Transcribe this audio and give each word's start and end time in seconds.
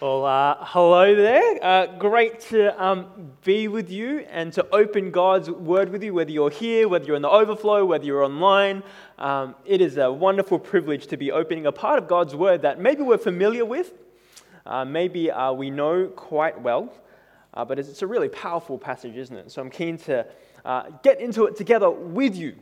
Well, 0.00 0.24
uh, 0.24 0.56
hello 0.60 1.14
there. 1.14 1.62
Uh, 1.62 1.86
great 1.98 2.40
to 2.48 2.82
um, 2.82 3.32
be 3.44 3.68
with 3.68 3.90
you 3.90 4.20
and 4.30 4.50
to 4.54 4.66
open 4.70 5.10
God's 5.10 5.50
word 5.50 5.90
with 5.90 6.02
you, 6.02 6.14
whether 6.14 6.30
you're 6.30 6.48
here, 6.48 6.88
whether 6.88 7.04
you're 7.04 7.16
in 7.16 7.20
the 7.20 7.28
overflow, 7.28 7.84
whether 7.84 8.06
you're 8.06 8.24
online. 8.24 8.82
Um, 9.18 9.54
it 9.66 9.82
is 9.82 9.98
a 9.98 10.10
wonderful 10.10 10.58
privilege 10.58 11.06
to 11.08 11.18
be 11.18 11.30
opening 11.30 11.66
a 11.66 11.72
part 11.72 11.98
of 11.98 12.08
God's 12.08 12.34
word 12.34 12.62
that 12.62 12.80
maybe 12.80 13.02
we're 13.02 13.18
familiar 13.18 13.66
with, 13.66 13.92
uh, 14.64 14.86
maybe 14.86 15.30
uh, 15.30 15.52
we 15.52 15.68
know 15.68 16.06
quite 16.06 16.58
well, 16.58 16.90
uh, 17.52 17.66
but 17.66 17.78
it's 17.78 18.00
a 18.00 18.06
really 18.06 18.30
powerful 18.30 18.78
passage, 18.78 19.18
isn't 19.18 19.36
it? 19.36 19.52
So 19.52 19.60
I'm 19.60 19.68
keen 19.68 19.98
to 19.98 20.26
uh, 20.64 20.84
get 21.02 21.20
into 21.20 21.44
it 21.44 21.56
together 21.56 21.90
with 21.90 22.34
you. 22.34 22.54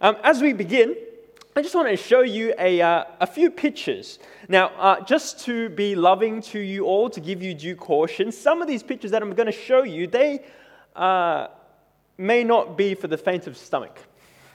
Um, 0.00 0.16
as 0.22 0.40
we 0.40 0.52
begin, 0.52 0.94
I 1.56 1.62
just 1.62 1.76
want 1.76 1.86
to 1.88 1.96
show 1.96 2.22
you 2.22 2.52
a, 2.58 2.80
uh, 2.80 3.04
a 3.20 3.28
few 3.28 3.48
pictures. 3.48 4.18
Now, 4.48 4.72
uh, 4.76 5.00
just 5.02 5.44
to 5.44 5.68
be 5.68 5.94
loving 5.94 6.40
to 6.42 6.58
you 6.58 6.84
all, 6.86 7.08
to 7.10 7.20
give 7.20 7.44
you 7.44 7.54
due 7.54 7.76
caution, 7.76 8.32
some 8.32 8.60
of 8.60 8.66
these 8.66 8.82
pictures 8.82 9.12
that 9.12 9.22
I'm 9.22 9.32
going 9.34 9.46
to 9.46 9.52
show 9.52 9.84
you, 9.84 10.08
they 10.08 10.44
uh, 10.96 11.46
may 12.18 12.42
not 12.42 12.76
be 12.76 12.94
for 12.94 13.06
the 13.06 13.16
faint 13.16 13.46
of 13.46 13.56
stomach. 13.56 13.96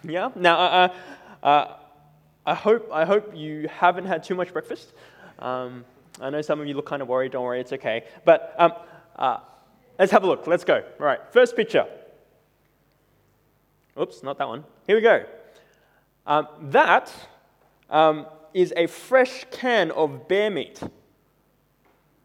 Yeah? 0.03 0.31
Now, 0.35 0.59
uh, 0.59 0.93
uh, 1.41 1.45
uh, 1.45 1.75
I, 2.45 2.53
hope, 2.53 2.89
I 2.91 3.05
hope 3.05 3.31
you 3.33 3.69
haven't 3.69 4.05
had 4.05 4.21
too 4.21 4.35
much 4.35 4.51
breakfast. 4.51 4.91
Um, 5.39 5.85
I 6.19 6.29
know 6.29 6.41
some 6.41 6.59
of 6.59 6.67
you 6.67 6.73
look 6.73 6.85
kind 6.85 7.01
of 7.01 7.07
worried. 7.07 7.31
Don't 7.31 7.45
worry, 7.45 7.61
it's 7.61 7.71
okay. 7.71 8.03
But 8.25 8.53
um, 8.57 8.73
let's 9.97 10.11
have 10.11 10.23
a 10.23 10.27
look. 10.27 10.47
Let's 10.47 10.65
go. 10.65 10.83
All 10.99 11.05
right, 11.05 11.21
first 11.31 11.55
picture. 11.55 11.85
Oops, 13.97 14.21
not 14.21 14.37
that 14.37 14.49
one. 14.49 14.65
Here 14.85 14.97
we 14.97 15.01
go. 15.01 15.23
Um, 16.29 16.47
that 16.69 17.11
um, 17.89 18.27
is 18.53 18.71
a 18.77 18.85
fresh 18.85 19.45
can 19.49 19.89
of 19.89 20.27
bear 20.27 20.51
meat. 20.51 20.79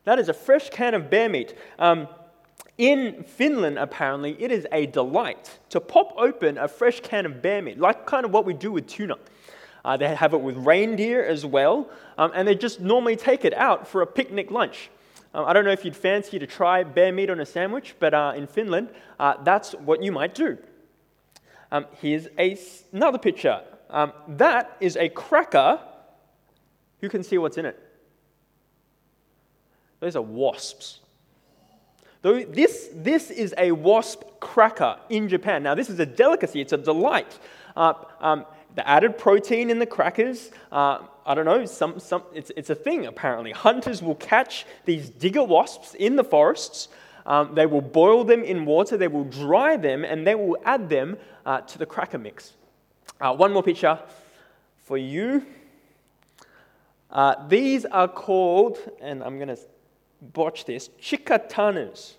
That 0.04 0.18
is 0.18 0.28
a 0.28 0.34
fresh 0.34 0.68
can 0.68 0.92
of 0.92 1.08
bear 1.08 1.30
meat. 1.30 1.54
Um, 1.78 2.06
in 2.76 3.24
Finland, 3.24 3.78
apparently, 3.78 4.36
it 4.38 4.52
is 4.52 4.66
a 4.72 4.84
delight 4.84 5.58
to 5.70 5.80
pop 5.80 6.12
open 6.18 6.58
a 6.58 6.68
fresh 6.68 7.00
can 7.00 7.24
of 7.24 7.40
bear 7.40 7.62
meat, 7.62 7.78
like 7.78 8.04
kind 8.04 8.26
of 8.26 8.30
what 8.30 8.44
we 8.44 8.52
do 8.52 8.72
with 8.72 8.86
tuna. 8.86 9.14
Uh, 9.86 9.96
they 9.96 10.14
have 10.14 10.34
it 10.34 10.40
with 10.40 10.58
reindeer 10.58 11.24
as 11.24 11.46
well, 11.46 11.88
um, 12.18 12.30
and 12.34 12.46
they 12.46 12.54
just 12.54 12.80
normally 12.80 13.16
take 13.16 13.46
it 13.46 13.54
out 13.54 13.88
for 13.88 14.02
a 14.02 14.06
picnic 14.06 14.50
lunch. 14.50 14.90
Um, 15.32 15.46
I 15.46 15.54
don't 15.54 15.64
know 15.64 15.72
if 15.72 15.82
you'd 15.82 15.96
fancy 15.96 16.38
to 16.38 16.46
try 16.46 16.84
bear 16.84 17.10
meat 17.10 17.30
on 17.30 17.40
a 17.40 17.46
sandwich, 17.46 17.94
but 17.98 18.12
uh, 18.12 18.34
in 18.36 18.46
Finland, 18.46 18.90
uh, 19.18 19.42
that's 19.42 19.72
what 19.72 20.02
you 20.02 20.12
might 20.12 20.34
do. 20.34 20.58
Um, 21.72 21.86
here's 22.02 22.28
a, 22.38 22.58
another 22.92 23.18
picture 23.18 23.62
um, 23.94 24.12
that 24.26 24.76
is 24.80 24.96
a 24.96 25.08
cracker. 25.08 25.78
Who 27.00 27.08
can 27.08 27.22
see 27.22 27.38
what's 27.38 27.56
in 27.56 27.64
it? 27.64 27.78
Those 30.00 30.16
are 30.16 30.22
wasps. 30.22 30.98
Though 32.22 32.42
This, 32.42 32.90
this 32.92 33.30
is 33.30 33.54
a 33.56 33.70
wasp 33.70 34.22
cracker 34.40 34.98
in 35.08 35.28
Japan. 35.28 35.62
Now, 35.62 35.76
this 35.76 35.88
is 35.88 36.00
a 36.00 36.06
delicacy, 36.06 36.60
it's 36.60 36.72
a 36.72 36.76
delight. 36.76 37.38
Uh, 37.76 37.94
um, 38.20 38.46
the 38.74 38.86
added 38.88 39.16
protein 39.16 39.70
in 39.70 39.78
the 39.78 39.86
crackers, 39.86 40.50
uh, 40.72 40.98
I 41.24 41.34
don't 41.36 41.44
know, 41.44 41.64
some, 41.64 42.00
some, 42.00 42.24
it's, 42.34 42.50
it's 42.56 42.70
a 42.70 42.74
thing 42.74 43.06
apparently. 43.06 43.52
Hunters 43.52 44.02
will 44.02 44.16
catch 44.16 44.66
these 44.86 45.08
digger 45.08 45.44
wasps 45.44 45.94
in 45.94 46.16
the 46.16 46.24
forests. 46.24 46.88
Um, 47.26 47.54
they 47.54 47.66
will 47.66 47.80
boil 47.80 48.24
them 48.24 48.42
in 48.42 48.64
water, 48.64 48.96
they 48.96 49.08
will 49.08 49.24
dry 49.24 49.76
them, 49.76 50.04
and 50.04 50.26
they 50.26 50.34
will 50.34 50.56
add 50.64 50.88
them 50.88 51.16
uh, 51.46 51.60
to 51.60 51.78
the 51.78 51.86
cracker 51.86 52.18
mix. 52.18 52.54
Uh, 53.20 53.34
one 53.34 53.52
more 53.52 53.62
picture 53.62 53.98
for 54.84 54.98
you. 54.98 55.44
Uh, 57.10 57.46
these 57.48 57.84
are 57.84 58.08
called, 58.08 58.78
and 59.00 59.22
I'm 59.22 59.36
going 59.36 59.48
to 59.48 59.58
botch 60.20 60.64
this, 60.64 60.88
chicatanas, 61.00 62.14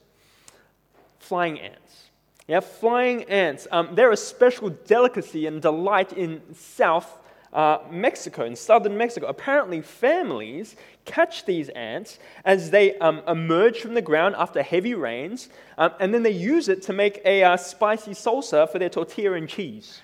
flying 1.20 1.60
ants. 1.60 2.10
Yeah, 2.48 2.60
flying 2.60 3.24
ants. 3.24 3.68
Um, 3.72 3.90
they're 3.94 4.12
a 4.12 4.18
special 4.18 4.70
delicacy 4.70 5.48
and 5.48 5.62
delight 5.62 6.14
in 6.14 6.42
South 6.54 7.20
uh, 7.52 7.80
Mexico, 7.90 8.46
in 8.46 8.56
southern 8.56 8.98
Mexico. 8.98 9.28
Apparently, 9.28 9.82
families 9.82 10.76
catch 11.06 11.46
these 11.46 11.70
ants 11.70 12.20
as 12.44 12.70
they 12.70 12.98
um, 13.00 13.22
emerge 13.28 13.80
from 13.80 13.96
the 13.96 14.02
ground 14.02 14.36
after 14.38 14.62
heavy 14.62 14.94
rains, 14.94 15.50
um, 15.78 15.92
and 16.00 16.14
then 16.14 16.22
they 16.22 16.32
use 16.32 16.70
it 16.70 16.82
to 16.84 16.94
make 16.94 17.22
a 17.26 17.44
uh, 17.44 17.58
spicy 17.58 18.12
salsa 18.12 18.70
for 18.70 18.78
their 18.78 18.90
tortilla 18.90 19.34
and 19.34 19.50
cheese. 19.50 20.02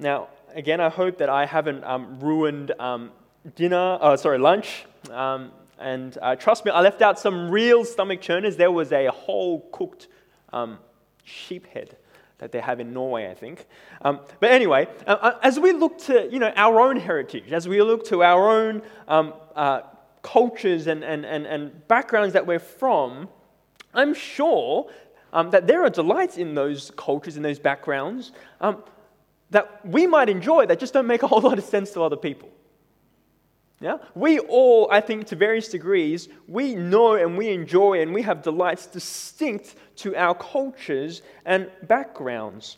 Now, 0.00 0.28
again, 0.54 0.80
I 0.80 0.88
hope 0.88 1.18
that 1.18 1.28
I 1.28 1.44
haven't 1.44 1.84
um, 1.84 2.18
ruined 2.20 2.72
um, 2.80 3.10
dinner, 3.54 3.98
uh, 4.00 4.16
sorry, 4.16 4.38
lunch. 4.38 4.86
Um, 5.10 5.52
and 5.78 6.16
uh, 6.22 6.36
trust 6.36 6.64
me, 6.64 6.70
I 6.70 6.80
left 6.80 7.02
out 7.02 7.18
some 7.18 7.50
real 7.50 7.84
stomach 7.84 8.22
churners. 8.22 8.56
There 8.56 8.72
was 8.72 8.92
a 8.92 9.08
whole 9.08 9.60
cooked 9.72 10.08
um, 10.54 10.78
sheep 11.24 11.66
head 11.66 11.98
that 12.38 12.50
they 12.50 12.60
have 12.60 12.80
in 12.80 12.94
Norway, 12.94 13.30
I 13.30 13.34
think. 13.34 13.66
Um, 14.00 14.20
but 14.40 14.50
anyway, 14.50 14.88
uh, 15.06 15.18
uh, 15.20 15.38
as 15.42 15.60
we 15.60 15.72
look 15.72 15.98
to 16.04 16.26
you 16.32 16.38
know, 16.38 16.50
our 16.56 16.80
own 16.80 16.96
heritage, 16.96 17.52
as 17.52 17.68
we 17.68 17.82
look 17.82 18.06
to 18.06 18.22
our 18.22 18.48
own 18.48 18.80
um, 19.06 19.34
uh, 19.54 19.82
cultures 20.22 20.86
and, 20.86 21.04
and, 21.04 21.26
and, 21.26 21.44
and 21.44 21.86
backgrounds 21.88 22.32
that 22.32 22.46
we're 22.46 22.58
from, 22.58 23.28
I'm 23.92 24.14
sure 24.14 24.90
um, 25.34 25.50
that 25.50 25.66
there 25.66 25.84
are 25.84 25.90
delights 25.90 26.38
in 26.38 26.54
those 26.54 26.90
cultures, 26.96 27.36
in 27.36 27.42
those 27.42 27.58
backgrounds. 27.58 28.32
That 29.50 29.84
we 29.84 30.06
might 30.06 30.28
enjoy 30.28 30.66
that 30.66 30.78
just 30.78 30.94
don't 30.94 31.06
make 31.06 31.22
a 31.22 31.26
whole 31.26 31.40
lot 31.48 31.58
of 31.58 31.64
sense 31.64 31.90
to 31.92 32.02
other 32.02 32.16
people. 32.16 32.50
Yeah? 33.80 33.96
We 34.14 34.38
all, 34.40 34.88
I 34.90 35.00
think, 35.00 35.26
to 35.28 35.36
various 35.36 35.68
degrees, 35.68 36.28
we 36.46 36.74
know 36.74 37.14
and 37.14 37.36
we 37.36 37.48
enjoy 37.48 38.02
and 38.02 38.12
we 38.12 38.22
have 38.22 38.42
delights 38.42 38.86
distinct 38.86 39.74
to 39.96 40.14
our 40.16 40.34
cultures 40.34 41.22
and 41.46 41.70
backgrounds. 41.84 42.76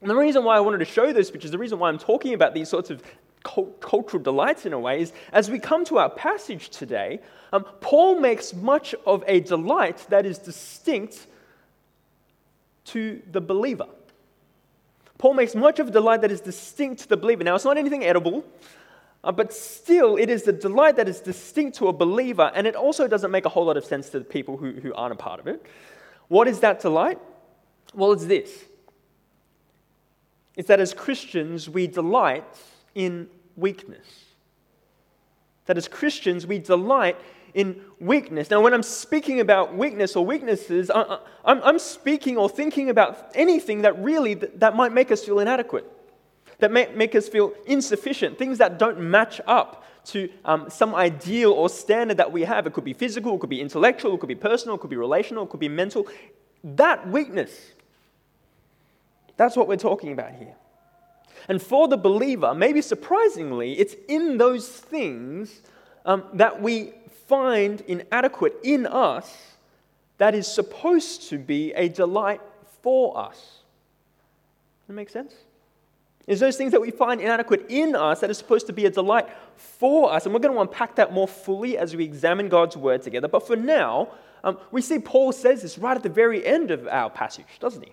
And 0.00 0.08
the 0.08 0.14
reason 0.14 0.44
why 0.44 0.56
I 0.56 0.60
wanted 0.60 0.78
to 0.78 0.84
show 0.84 1.12
this, 1.12 1.32
which 1.32 1.44
is 1.44 1.50
the 1.50 1.58
reason 1.58 1.80
why 1.80 1.88
I'm 1.88 1.98
talking 1.98 2.32
about 2.32 2.54
these 2.54 2.68
sorts 2.68 2.90
of 2.90 3.02
cultural 3.42 4.22
delights 4.22 4.66
in 4.66 4.72
a 4.72 4.78
way, 4.78 5.00
is 5.00 5.12
as 5.32 5.50
we 5.50 5.58
come 5.58 5.84
to 5.86 5.98
our 5.98 6.10
passage 6.10 6.68
today, 6.70 7.20
um, 7.52 7.64
Paul 7.80 8.20
makes 8.20 8.54
much 8.54 8.94
of 9.04 9.24
a 9.26 9.40
delight 9.40 10.06
that 10.10 10.26
is 10.26 10.38
distinct 10.38 11.26
to 12.86 13.20
the 13.32 13.40
believer. 13.40 13.86
Paul 15.18 15.34
makes 15.34 15.54
much 15.54 15.78
of 15.78 15.88
a 15.88 15.90
delight 15.90 16.20
that 16.20 16.30
is 16.30 16.40
distinct 16.40 17.02
to 17.02 17.08
the 17.08 17.16
believer. 17.16 17.44
Now, 17.44 17.54
it's 17.54 17.64
not 17.64 17.78
anything 17.78 18.04
edible, 18.04 18.44
uh, 19.24 19.32
but 19.32 19.52
still, 19.52 20.16
it 20.16 20.28
is 20.28 20.42
the 20.42 20.52
delight 20.52 20.96
that 20.96 21.08
is 21.08 21.20
distinct 21.20 21.78
to 21.78 21.88
a 21.88 21.92
believer, 21.92 22.50
and 22.54 22.66
it 22.66 22.76
also 22.76 23.08
doesn't 23.08 23.30
make 23.30 23.44
a 23.44 23.48
whole 23.48 23.64
lot 23.64 23.76
of 23.76 23.84
sense 23.84 24.10
to 24.10 24.18
the 24.18 24.24
people 24.24 24.56
who, 24.56 24.72
who 24.72 24.94
aren't 24.94 25.12
a 25.12 25.16
part 25.16 25.40
of 25.40 25.46
it. 25.46 25.64
What 26.28 26.48
is 26.48 26.60
that 26.60 26.80
delight? 26.80 27.18
Well, 27.94 28.12
it's 28.12 28.26
this 28.26 28.66
it's 30.56 30.68
that 30.68 30.80
as 30.80 30.94
Christians, 30.94 31.68
we 31.68 31.86
delight 31.86 32.44
in 32.94 33.28
weakness. 33.56 34.06
That 35.66 35.76
as 35.76 35.86
Christians, 35.86 36.46
we 36.46 36.58
delight 36.58 37.16
in 37.56 37.80
weakness. 37.98 38.50
Now, 38.50 38.60
when 38.60 38.74
I'm 38.74 38.82
speaking 38.82 39.40
about 39.40 39.74
weakness 39.74 40.14
or 40.14 40.26
weaknesses, 40.26 40.90
I, 40.94 41.18
am 41.46 41.78
speaking 41.78 42.36
or 42.36 42.50
thinking 42.50 42.90
about 42.90 43.30
anything 43.34 43.80
that 43.80 43.98
really 43.98 44.34
that 44.34 44.76
might 44.76 44.92
make 44.92 45.10
us 45.10 45.24
feel 45.24 45.38
inadequate, 45.38 45.90
that 46.58 46.70
may 46.70 46.92
make 46.94 47.14
us 47.14 47.30
feel 47.30 47.54
insufficient, 47.64 48.38
things 48.38 48.58
that 48.58 48.78
don't 48.78 49.00
match 49.00 49.40
up 49.46 49.84
to 50.04 50.28
um, 50.44 50.68
some 50.68 50.94
ideal 50.94 51.50
or 51.50 51.70
standard 51.70 52.18
that 52.18 52.30
we 52.30 52.42
have. 52.42 52.66
It 52.66 52.74
could 52.74 52.84
be 52.84 52.92
physical, 52.92 53.36
it 53.36 53.40
could 53.40 53.50
be 53.50 53.62
intellectual, 53.62 54.14
it 54.14 54.20
could 54.20 54.28
be 54.28 54.34
personal, 54.34 54.76
it 54.76 54.80
could 54.82 54.90
be 54.90 54.96
relational, 54.96 55.44
it 55.44 55.48
could 55.48 55.58
be 55.58 55.70
mental. 55.70 56.06
That 56.62 57.08
weakness, 57.08 57.72
that's 59.38 59.56
what 59.56 59.66
we're 59.66 59.76
talking 59.76 60.12
about 60.12 60.34
here. 60.34 60.56
And 61.48 61.62
for 61.62 61.88
the 61.88 61.96
believer, 61.96 62.54
maybe 62.54 62.82
surprisingly, 62.82 63.78
it's 63.78 63.94
in 64.08 64.36
those 64.36 64.68
things 64.68 65.62
um, 66.04 66.24
that 66.34 66.60
we 66.60 66.92
find 67.26 67.82
inadequate 67.82 68.56
in 68.62 68.86
us 68.86 69.56
that 70.18 70.34
is 70.34 70.46
supposed 70.46 71.28
to 71.30 71.38
be 71.38 71.72
a 71.74 71.88
delight 71.88 72.40
for 72.82 73.18
us. 73.18 73.36
Does 73.36 74.88
that 74.88 74.92
make 74.94 75.10
sense? 75.10 75.34
Is 76.26 76.40
those 76.40 76.56
things 76.56 76.72
that 76.72 76.80
we 76.80 76.90
find 76.90 77.20
inadequate 77.20 77.66
in 77.68 77.94
us 77.94 78.20
that 78.20 78.30
is 78.30 78.38
supposed 78.38 78.66
to 78.66 78.72
be 78.72 78.86
a 78.86 78.90
delight 78.90 79.28
for 79.56 80.12
us. 80.12 80.24
And 80.24 80.34
we're 80.34 80.40
going 80.40 80.54
to 80.54 80.60
unpack 80.60 80.96
that 80.96 81.12
more 81.12 81.28
fully 81.28 81.78
as 81.78 81.94
we 81.94 82.04
examine 82.04 82.48
God's 82.48 82.76
word 82.76 83.02
together. 83.02 83.28
But 83.28 83.46
for 83.46 83.56
now, 83.56 84.08
um, 84.42 84.58
we 84.70 84.82
see 84.82 84.98
Paul 84.98 85.32
says 85.32 85.62
this 85.62 85.78
right 85.78 85.96
at 85.96 86.02
the 86.02 86.08
very 86.08 86.44
end 86.44 86.70
of 86.70 86.86
our 86.88 87.10
passage, 87.10 87.46
doesn't 87.60 87.82
he? 87.82 87.92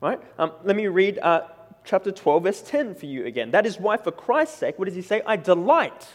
Right? 0.00 0.20
Um, 0.38 0.52
let 0.64 0.76
me 0.76 0.86
read 0.88 1.18
uh, 1.18 1.42
chapter 1.84 2.12
12, 2.12 2.42
verse 2.42 2.62
10 2.62 2.94
for 2.94 3.06
you 3.06 3.26
again. 3.26 3.50
That 3.52 3.66
is 3.66 3.78
why, 3.78 3.96
for 3.96 4.12
Christ's 4.12 4.58
sake, 4.58 4.78
what 4.78 4.86
does 4.86 4.94
he 4.94 5.02
say? 5.02 5.22
I 5.26 5.36
delight 5.36 6.08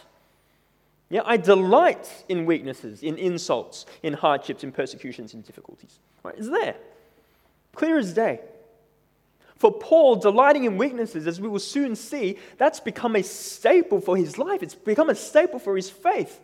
yeah, 1.14 1.22
I 1.24 1.36
delight 1.36 2.24
in 2.28 2.44
weaknesses, 2.44 3.04
in 3.04 3.16
insults, 3.18 3.86
in 4.02 4.14
hardships, 4.14 4.64
in 4.64 4.72
persecutions, 4.72 5.32
in 5.32 5.42
difficulties. 5.42 6.00
Right? 6.24 6.34
It's 6.36 6.48
there. 6.48 6.74
Clear 7.72 7.98
as 7.98 8.12
day. 8.12 8.40
For 9.54 9.70
Paul, 9.70 10.16
delighting 10.16 10.64
in 10.64 10.76
weaknesses, 10.76 11.28
as 11.28 11.40
we 11.40 11.46
will 11.46 11.60
soon 11.60 11.94
see, 11.94 12.36
that's 12.58 12.80
become 12.80 13.14
a 13.14 13.22
staple 13.22 14.00
for 14.00 14.16
his 14.16 14.38
life. 14.38 14.60
It's 14.60 14.74
become 14.74 15.08
a 15.08 15.14
staple 15.14 15.60
for 15.60 15.76
his 15.76 15.88
faith. 15.88 16.40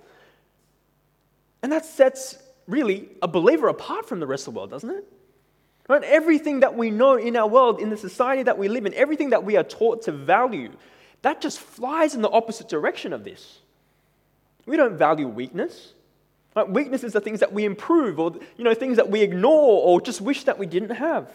And 1.65 1.73
that 1.73 1.85
sets 1.85 2.39
really 2.69 3.09
a 3.23 3.27
believer 3.27 3.67
apart 3.67 4.09
from 4.09 4.21
the 4.21 4.27
rest 4.29 4.47
of 4.47 4.55
the 4.55 4.59
world, 4.59 4.71
doesn't 4.71 4.91
it? 4.91 5.05
Right? 5.89 6.05
Everything 6.05 6.61
that 6.61 6.77
we 6.77 6.93
know 6.93 7.17
in 7.17 7.37
our 7.37 7.49
world, 7.49 7.81
in 7.81 7.91
the 7.91 7.97
society 7.97 8.45
that 8.45 8.57
we 8.57 8.69
live 8.69 8.87
in, 8.87 8.95
everything 8.95 9.31
that 9.31 9.43
we 9.43 9.57
are 9.57 9.65
taught 9.65 10.03
to 10.03 10.13
value, 10.13 10.71
that 11.23 11.41
just 11.41 11.59
flies 11.59 12.15
in 12.15 12.23
the 12.23 12.31
opposite 12.31 12.69
direction 12.69 13.13
of 13.13 13.25
this. 13.25 13.59
We 14.71 14.77
don't 14.77 14.97
value 14.97 15.27
weakness. 15.27 15.95
Right? 16.55 16.69
Weaknesses 16.71 17.17
are 17.17 17.21
things 17.21 17.41
that 17.41 17.53
we 17.53 17.65
improve 17.65 18.21
or 18.21 18.35
you 18.57 18.63
know, 18.63 18.73
things 18.73 18.99
that 18.99 19.11
we 19.11 19.21
ignore 19.21 19.83
or 19.83 20.01
just 20.01 20.21
wish 20.21 20.45
that 20.45 20.61
we 20.61 20.67
didn't 20.67 20.91
have. 20.91 21.29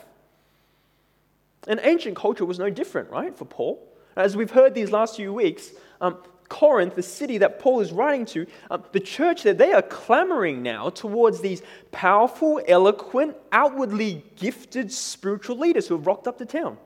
And 1.68 1.82
ancient 1.84 2.16
culture 2.16 2.46
was 2.46 2.60
no 2.60 2.70
different, 2.70 3.10
right, 3.10 3.36
for 3.36 3.44
Paul. 3.44 3.86
As 4.16 4.38
we've 4.38 4.52
heard 4.52 4.74
these 4.74 4.90
last 4.90 5.18
few 5.18 5.34
weeks, 5.34 5.72
um, 6.00 6.16
Corinth, 6.48 6.96
the 6.96 7.04
city 7.04 7.38
that 7.40 7.60
Paul 7.60 7.82
is 7.82 7.92
writing 7.92 8.26
to, 8.28 8.48
um, 8.72 8.86
the 8.94 9.02
church 9.02 9.44
there, 9.44 9.54
they 9.54 9.74
are 9.74 9.82
clamoring 9.82 10.64
now 10.64 10.90
towards 10.90 11.42
these 11.42 11.62
powerful, 11.92 12.62
eloquent, 12.70 13.36
outwardly 13.52 14.24
gifted 14.38 14.94
spiritual 14.94 15.58
leaders 15.58 15.90
who 15.90 15.98
have 15.98 16.08
rocked 16.08 16.26
up 16.26 16.38
to 16.38 16.46
town. 16.46 16.78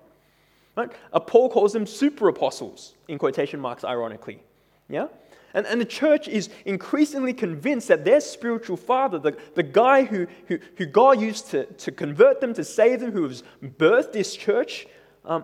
Right? 0.76 0.90
Uh, 1.14 1.20
Paul 1.20 1.52
calls 1.52 1.74
them 1.74 1.86
super 1.86 2.28
apostles, 2.28 2.96
in 3.08 3.20
quotation 3.20 3.60
marks, 3.60 3.84
ironically. 3.84 4.40
Yeah? 4.88 5.10
And, 5.54 5.66
and 5.66 5.82
the 5.82 5.86
church 5.86 6.28
is 6.28 6.50
increasingly 6.66 7.34
convinced 7.34 7.88
that 7.88 8.06
their 8.06 8.22
spiritual 8.22 8.78
father, 8.78 9.18
the, 9.18 9.38
the 9.56 9.64
guy 9.64 10.04
who, 10.04 10.28
who, 10.48 10.60
who 10.78 10.86
God 10.86 11.20
used 11.20 11.50
to, 11.52 11.66
to 11.66 11.92
convert 11.92 12.40
them, 12.40 12.54
to 12.54 12.64
save 12.64 13.00
them, 13.00 13.12
who 13.12 13.28
has 13.28 13.44
birthed 13.64 14.14
this 14.14 14.36
church, 14.36 14.86
um, 15.26 15.44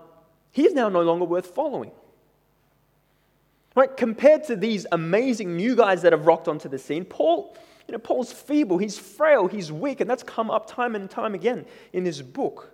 he 0.52 0.66
is 0.66 0.74
now 0.74 0.90
no 0.90 1.02
longer 1.02 1.25
worth 1.25 1.48
following. 1.48 1.92
Right? 3.75 3.96
Compared 3.98 4.46
to 4.46 4.56
these 4.56 4.86
amazing 4.92 5.56
new 5.57 5.75
guys 5.75 6.04
that 6.04 6.13
have 6.13 6.25
rocked 6.25 6.48
onto 6.48 6.69
the 6.69 6.80
scene, 6.80 7.04
Paul, 7.04 7.57
you 7.88 7.92
know, 7.92 7.98
Paul's 8.00 8.31
feeble, 8.31 8.78
he's 8.78 8.98
frail, 8.98 9.48
he's 9.48 9.72
weak, 9.72 10.02
and 10.02 10.10
that's 10.10 10.24
come 10.24 10.50
up 10.50 10.69
time 10.69 10.96
and 10.96 11.10
time 11.10 11.34
again 11.34 11.66
in 11.94 12.04
this 12.04 12.22
book. 12.22 12.72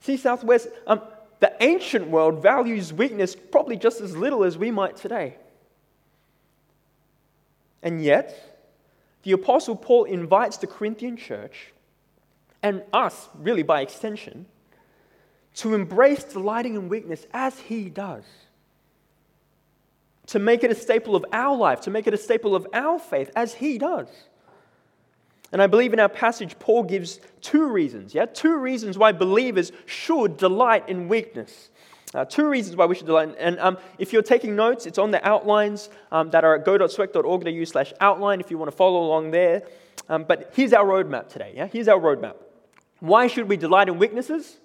See, 0.00 0.16
Southwest, 0.16 0.68
um, 0.86 1.02
the 1.40 1.52
ancient 1.60 2.08
world 2.08 2.40
values 2.42 2.92
weakness 2.92 3.36
probably 3.36 3.76
just 3.76 4.00
as 4.00 4.16
little 4.16 4.44
as 4.44 4.56
we 4.56 4.70
might 4.70 4.96
today. 4.96 5.36
And 7.82 8.02
yet, 8.02 8.68
the 9.22 9.32
Apostle 9.32 9.76
Paul 9.76 10.04
invites 10.04 10.56
the 10.56 10.66
Corinthian 10.66 11.16
church, 11.16 11.72
and 12.62 12.82
us, 12.92 13.28
really 13.34 13.62
by 13.62 13.80
extension, 13.80 14.46
to 15.54 15.74
embrace 15.74 16.24
delighting 16.24 16.74
in 16.74 16.88
weakness 16.88 17.26
as 17.32 17.58
he 17.60 17.88
does 17.88 18.24
to 20.32 20.38
make 20.38 20.64
it 20.64 20.70
a 20.70 20.74
staple 20.74 21.16
of 21.16 21.24
our 21.32 21.56
life, 21.56 21.80
to 21.82 21.90
make 21.90 22.06
it 22.06 22.14
a 22.14 22.18
staple 22.18 22.54
of 22.54 22.66
our 22.72 22.98
faith, 22.98 23.30
as 23.36 23.54
he 23.54 23.78
does. 23.78 24.08
And 25.52 25.60
I 25.60 25.66
believe 25.66 25.92
in 25.92 26.00
our 26.00 26.08
passage, 26.08 26.58
Paul 26.58 26.84
gives 26.84 27.20
two 27.42 27.66
reasons, 27.66 28.14
yeah? 28.14 28.24
Two 28.26 28.56
reasons 28.56 28.96
why 28.96 29.12
believers 29.12 29.72
should 29.84 30.38
delight 30.38 30.88
in 30.88 31.08
weakness. 31.08 31.68
Uh, 32.14 32.24
two 32.26 32.46
reasons 32.46 32.76
why 32.76 32.84
we 32.84 32.94
should 32.94 33.06
delight. 33.06 33.34
And 33.38 33.58
um, 33.58 33.78
if 33.98 34.12
you're 34.12 34.22
taking 34.22 34.54
notes, 34.54 34.84
it's 34.84 34.98
on 34.98 35.10
the 35.10 35.26
outlines 35.26 35.88
um, 36.10 36.30
that 36.30 36.44
are 36.44 36.56
at 36.56 36.64
go.swec.org.au 36.64 37.64
slash 37.64 37.92
outline 38.00 38.40
if 38.40 38.50
you 38.50 38.58
want 38.58 38.70
to 38.70 38.76
follow 38.76 39.02
along 39.02 39.30
there. 39.30 39.62
Um, 40.08 40.24
but 40.24 40.52
here's 40.54 40.72
our 40.72 40.84
roadmap 40.84 41.28
today, 41.28 41.54
yeah? 41.56 41.66
Here's 41.66 41.88
our 41.88 41.98
roadmap. 41.98 42.34
Why 43.00 43.28
should 43.28 43.48
we 43.48 43.56
delight 43.56 43.88
in 43.88 43.98
weaknesses? 43.98 44.58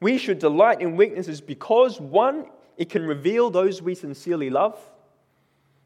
We 0.00 0.16
should 0.16 0.38
delight 0.38 0.80
in 0.80 0.96
weaknesses 0.96 1.40
because, 1.40 2.00
one, 2.00 2.46
it 2.76 2.88
can 2.88 3.06
reveal 3.06 3.50
those 3.50 3.82
we 3.82 3.94
sincerely 3.94 4.48
love. 4.48 4.78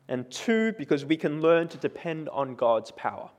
And 0.09 0.31
two, 0.31 0.73
because 0.79 1.05
we 1.05 1.17
can 1.17 1.41
learn 1.43 1.67
to 1.69 1.77
depend 1.77 2.29
on 2.29 2.55
God's 2.55 2.93
power. 2.93 3.31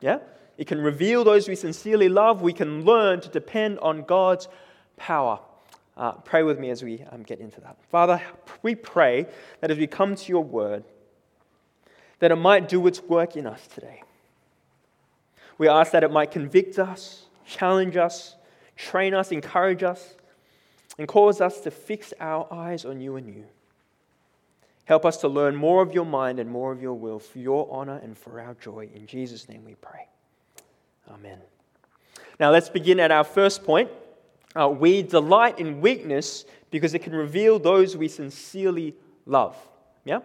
Yeah? 0.00 0.20
It 0.56 0.68
can 0.68 0.80
reveal 0.80 1.24
those 1.24 1.48
we 1.48 1.56
sincerely 1.56 2.08
love. 2.08 2.40
We 2.40 2.52
can 2.52 2.84
learn 2.84 3.20
to 3.22 3.28
depend 3.28 3.80
on 3.80 4.04
God's 4.04 4.46
power. 4.96 5.40
Uh, 5.96 6.12
pray 6.12 6.42
with 6.42 6.58
me 6.58 6.70
as 6.70 6.82
we 6.82 7.02
um, 7.12 7.22
get 7.22 7.40
into 7.40 7.60
that. 7.60 7.76
Father, 7.90 8.20
we 8.62 8.74
pray 8.74 9.26
that 9.60 9.70
as 9.70 9.78
we 9.78 9.86
come 9.86 10.16
to 10.16 10.28
your 10.28 10.42
word, 10.42 10.84
that 12.18 12.32
it 12.32 12.36
might 12.36 12.68
do 12.68 12.84
its 12.86 13.00
work 13.02 13.36
in 13.36 13.46
us 13.46 13.66
today. 13.68 14.02
We 15.56 15.68
ask 15.68 15.92
that 15.92 16.02
it 16.02 16.10
might 16.10 16.32
convict 16.32 16.78
us, 16.78 17.26
challenge 17.46 17.96
us, 17.96 18.34
train 18.76 19.14
us, 19.14 19.30
encourage 19.30 19.82
us, 19.84 20.14
and 20.98 21.06
cause 21.06 21.40
us 21.40 21.60
to 21.60 21.70
fix 21.70 22.12
our 22.20 22.52
eyes 22.52 22.84
on 22.84 23.00
you 23.00 23.16
and 23.16 23.28
you. 23.28 23.44
Help 24.84 25.06
us 25.06 25.16
to 25.18 25.28
learn 25.28 25.56
more 25.56 25.80
of 25.82 25.94
your 25.94 26.04
mind 26.04 26.38
and 26.38 26.50
more 26.50 26.72
of 26.72 26.82
your 26.82 26.94
will 26.94 27.18
for 27.18 27.38
your 27.38 27.68
honor 27.70 28.00
and 28.02 28.18
for 28.18 28.40
our 28.40 28.54
joy. 28.54 28.88
In 28.94 29.06
Jesus' 29.06 29.48
name 29.48 29.64
we 29.64 29.74
pray. 29.76 30.08
Amen. 31.10 31.38
Now 32.38 32.50
let's 32.50 32.68
begin 32.68 33.00
at 33.00 33.10
our 33.10 33.24
first 33.24 33.64
point. 33.64 33.90
Uh, 34.54 34.68
we 34.68 35.02
delight 35.02 35.58
in 35.58 35.80
weakness 35.80 36.44
because 36.70 36.94
it 36.94 37.00
can 37.00 37.14
reveal 37.14 37.58
those 37.58 37.96
we 37.96 38.08
sincerely 38.08 38.94
love. 39.26 39.56
Yeah? 40.04 40.20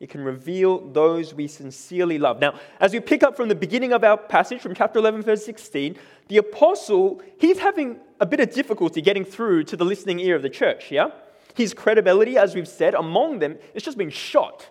It 0.00 0.08
can 0.08 0.22
reveal 0.22 0.90
those 0.90 1.34
we 1.34 1.46
sincerely 1.46 2.18
love. 2.18 2.40
Now, 2.40 2.58
as 2.80 2.92
we 2.92 3.00
pick 3.00 3.22
up 3.22 3.36
from 3.36 3.48
the 3.48 3.54
beginning 3.54 3.92
of 3.92 4.02
our 4.02 4.16
passage, 4.16 4.60
from 4.60 4.74
chapter 4.74 4.98
11, 4.98 5.22
verse 5.22 5.44
16, 5.44 5.96
the 6.28 6.38
apostle, 6.38 7.20
he's 7.38 7.58
having 7.58 7.98
a 8.18 8.26
bit 8.26 8.40
of 8.40 8.52
difficulty 8.52 9.02
getting 9.02 9.24
through 9.24 9.64
to 9.64 9.76
the 9.76 9.84
listening 9.84 10.18
ear 10.18 10.36
of 10.36 10.42
the 10.42 10.48
church, 10.48 10.90
yeah? 10.90 11.10
His 11.54 11.74
credibility, 11.74 12.38
as 12.38 12.54
we've 12.54 12.68
said, 12.68 12.94
among 12.94 13.40
them, 13.40 13.58
it's 13.74 13.84
just 13.84 13.98
been 13.98 14.10
shot 14.10 14.66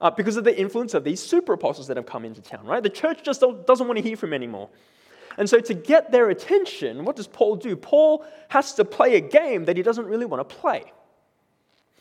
uh, 0.00 0.10
because 0.10 0.36
of 0.36 0.44
the 0.44 0.58
influence 0.58 0.92
of 0.92 1.04
these 1.04 1.20
super 1.20 1.54
apostles 1.54 1.86
that 1.88 1.96
have 1.96 2.06
come 2.06 2.24
into 2.24 2.42
town, 2.42 2.66
right? 2.66 2.82
The 2.82 2.90
church 2.90 3.22
just 3.22 3.40
doesn't 3.40 3.86
want 3.86 3.96
to 3.96 4.02
hear 4.02 4.16
from 4.16 4.30
him 4.30 4.34
anymore. 4.34 4.68
And 5.38 5.48
so, 5.48 5.60
to 5.60 5.74
get 5.74 6.10
their 6.10 6.30
attention, 6.30 7.04
what 7.04 7.16
does 7.16 7.26
Paul 7.26 7.56
do? 7.56 7.76
Paul 7.76 8.24
has 8.48 8.74
to 8.74 8.84
play 8.84 9.16
a 9.16 9.20
game 9.20 9.64
that 9.66 9.76
he 9.76 9.82
doesn't 9.82 10.06
really 10.06 10.26
want 10.26 10.46
to 10.46 10.56
play. 10.56 10.92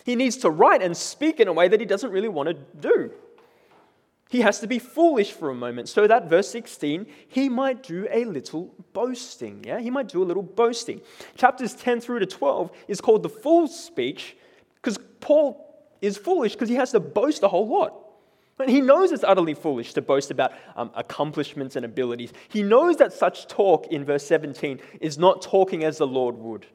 He 0.03 0.15
needs 0.15 0.37
to 0.37 0.49
write 0.49 0.81
and 0.81 0.95
speak 0.95 1.39
in 1.39 1.47
a 1.47 1.53
way 1.53 1.67
that 1.67 1.79
he 1.79 1.85
doesn't 1.85 2.11
really 2.11 2.29
want 2.29 2.49
to 2.49 2.55
do. 2.79 3.11
He 4.29 4.41
has 4.41 4.59
to 4.59 4.67
be 4.67 4.77
foolish 4.77 5.31
for 5.31 5.49
a 5.49 5.55
moment 5.55 5.89
so 5.89 6.05
that, 6.05 6.29
verse 6.29 6.49
16, 6.49 7.07
he 7.27 7.49
might 7.49 7.81
do 7.81 8.07
a 8.11 8.25
little 8.25 8.73
boasting. 8.93 9.63
Yeah, 9.65 9.79
he 9.79 9.89
might 9.89 10.07
do 10.07 10.21
a 10.21 10.25
little 10.25 10.43
boasting. 10.43 11.01
Chapters 11.35 11.73
10 11.73 11.99
through 12.01 12.19
to 12.19 12.27
12 12.27 12.71
is 12.87 13.01
called 13.01 13.23
the 13.23 13.29
fool's 13.29 13.77
speech 13.77 14.37
because 14.75 14.99
Paul 15.19 15.65
is 15.99 16.17
foolish 16.17 16.53
because 16.53 16.69
he 16.69 16.75
has 16.75 16.91
to 16.91 16.99
boast 16.99 17.41
a 17.41 17.47
whole 17.47 17.67
lot. 17.67 17.98
And 18.59 18.69
he 18.69 18.81
knows 18.81 19.11
it's 19.11 19.23
utterly 19.23 19.53
foolish 19.53 19.93
to 19.93 20.01
boast 20.01 20.31
about 20.31 20.51
um, 20.75 20.91
accomplishments 20.95 21.75
and 21.77 21.85
abilities. 21.85 22.33
He 22.49 22.61
knows 22.61 22.97
that 22.97 23.13
such 23.13 23.47
talk 23.47 23.87
in 23.87 24.03
verse 24.03 24.25
17 24.25 24.81
is 24.99 25.17
not 25.17 25.41
talking 25.41 25.83
as 25.85 25.97
the 25.97 26.07
Lord 26.07 26.37
would. 26.37 26.65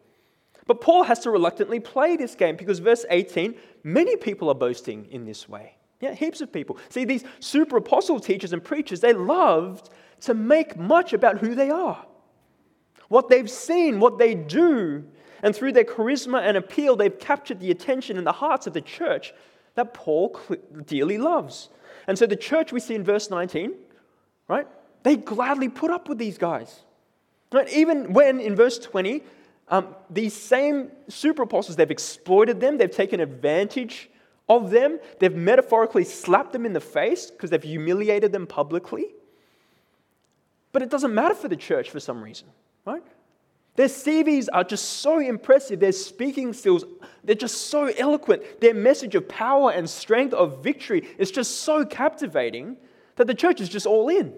But 0.67 0.81
Paul 0.81 1.03
has 1.03 1.19
to 1.21 1.31
reluctantly 1.31 1.81
play 1.81 2.17
this 2.17 2.35
game 2.35 2.57
because, 2.57 2.79
verse 2.79 3.05
18, 3.11 3.55
many 3.83 4.17
people 4.17 4.49
are 4.49 4.55
boasting 4.55 5.07
in 5.11 5.27
this 5.27 5.47
way. 5.47 5.77
Yeah, 6.01 6.15
heaps 6.15 6.41
of 6.41 6.53
people. 6.53 6.79
See, 6.89 7.05
these 7.05 7.25
super 7.41 7.77
apostle 7.77 8.19
teachers 8.19 8.53
and 8.53 8.65
preachers, 8.65 9.01
they 9.01 9.13
loved 9.13 9.91
to 10.23 10.33
make 10.33 10.77
much 10.77 11.13
about 11.13 11.39
who 11.39 11.55
they 11.55 11.71
are, 11.71 12.05
what 13.09 13.29
they've 13.29 13.51
seen, 13.51 14.01
what 14.01 14.19
they 14.19 14.35
do. 14.35 15.05
And 15.43 15.55
through 15.55 15.73
their 15.73 15.85
charisma 15.85 16.41
and 16.41 16.57
appeal, 16.57 16.97
they've 16.97 17.19
captured 17.19 17.61
the 17.61 17.71
attention 17.71 18.17
and 18.17 18.27
the 18.27 18.33
hearts 18.33 18.67
of 18.67 18.73
the 18.73 18.81
church 18.81 19.35
that 19.75 19.95
Paul 19.95 20.39
dearly 20.87 21.19
loves. 21.19 21.69
And 22.07 22.19
so 22.19 22.27
the 22.27 22.37
church 22.37 22.73
we 22.73 22.81
see 22.81 22.95
in 22.95 23.05
verse 23.05 23.31
19, 23.31 23.75
right, 24.49 24.67
they 25.03 25.17
gladly 25.17 25.69
put 25.69 25.91
up 25.91 26.09
with 26.09 26.19
these 26.19 26.39
guys. 26.39 26.81
Right? 27.53 27.69
Even 27.73 28.13
when 28.13 28.41
in 28.41 28.57
verse 28.57 28.79
20, 28.79 29.23
um, 29.69 29.95
these 30.11 30.35
same 30.35 30.91
super 31.09 31.43
apostles, 31.43 31.77
they've 31.77 31.91
exploited 31.91 32.61
them, 32.61 32.79
they've 32.79 32.91
taken 32.91 33.21
advantage 33.21 34.11
of 34.49 34.71
them, 34.71 34.99
they've 35.21 35.35
metaphorically 35.35 36.05
slapped 36.05 36.53
them 36.53 36.67
in 36.67 36.73
the 36.73 36.81
face 36.81 37.31
because 37.31 37.51
they've 37.51 37.63
humiliated 37.63 38.33
them 38.33 38.47
publicly. 38.47 39.07
But 40.73 40.83
it 40.83 40.91
doesn't 40.91 41.15
matter 41.15 41.35
for 41.35 41.49
the 41.49 41.57
church 41.57 41.91
for 41.91 42.01
some 42.01 42.23
reason? 42.23 42.49
Their 43.77 43.89
CVs 43.89 44.49
are 44.53 44.65
just 44.65 44.85
so 44.85 45.19
impressive. 45.19 45.81
Their 45.81 45.93
speaking 45.93 46.53
skills, 46.53 46.85
they're 47.25 47.35
just 47.35 47.69
so 47.69 47.87
eloquent. 47.87 48.61
Their 48.61 48.75
message 48.75 49.15
of 49.15 49.29
power 49.29 49.73
and 49.73 49.91
strength, 49.91 50.33
of 50.33 50.63
victory, 50.63 51.09
is 51.19 51.31
just 51.31 51.63
so 51.63 51.85
captivating 51.85 52.77
that 53.17 53.27
the 53.27 53.35
church 53.35 53.61
is 53.61 53.69
just 53.69 53.87
all 53.87 54.09
in. 54.09 54.35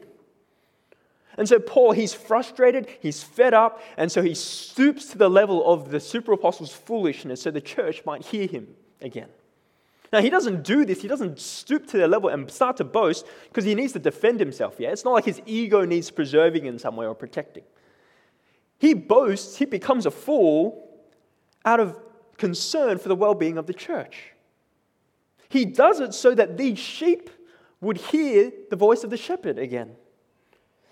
And 1.38 1.46
so 1.46 1.58
Paul, 1.58 1.92
he's 1.92 2.14
frustrated, 2.14 2.88
he's 3.00 3.22
fed 3.22 3.52
up, 3.52 3.82
and 3.98 4.10
so 4.10 4.22
he 4.22 4.34
stoops 4.34 5.08
to 5.08 5.18
the 5.18 5.28
level 5.28 5.70
of 5.70 5.90
the 5.90 6.00
super 6.00 6.32
apostles' 6.32 6.72
foolishness 6.72 7.42
so 7.42 7.50
the 7.50 7.60
church 7.60 8.02
might 8.06 8.24
hear 8.24 8.46
him 8.46 8.68
again. 9.02 9.28
Now, 10.12 10.20
he 10.20 10.30
doesn't 10.30 10.62
do 10.62 10.86
this, 10.86 11.02
he 11.02 11.08
doesn't 11.08 11.38
stoop 11.38 11.86
to 11.88 11.98
their 11.98 12.08
level 12.08 12.30
and 12.30 12.50
start 12.50 12.78
to 12.78 12.84
boast 12.84 13.26
because 13.48 13.64
he 13.64 13.74
needs 13.74 13.92
to 13.94 13.98
defend 13.98 14.40
himself, 14.40 14.76
yeah? 14.78 14.90
It's 14.90 15.04
not 15.04 15.12
like 15.12 15.24
his 15.24 15.42
ego 15.44 15.84
needs 15.84 16.10
preserving 16.10 16.64
in 16.64 16.78
some 16.78 16.96
way 16.96 17.06
or 17.06 17.14
protecting. 17.14 17.64
He 18.78 18.94
boasts, 18.94 19.56
he 19.56 19.64
becomes 19.64 20.06
a 20.06 20.10
fool 20.10 20.86
out 21.64 21.80
of 21.80 21.98
concern 22.36 22.98
for 22.98 23.08
the 23.08 23.16
well 23.16 23.34
being 23.34 23.58
of 23.58 23.66
the 23.66 23.74
church. 23.74 24.32
He 25.48 25.64
does 25.64 26.00
it 26.00 26.12
so 26.14 26.34
that 26.34 26.56
these 26.56 26.78
sheep 26.78 27.30
would 27.80 27.96
hear 27.96 28.52
the 28.70 28.76
voice 28.76 29.04
of 29.04 29.10
the 29.10 29.16
shepherd 29.16 29.58
again. 29.58 29.96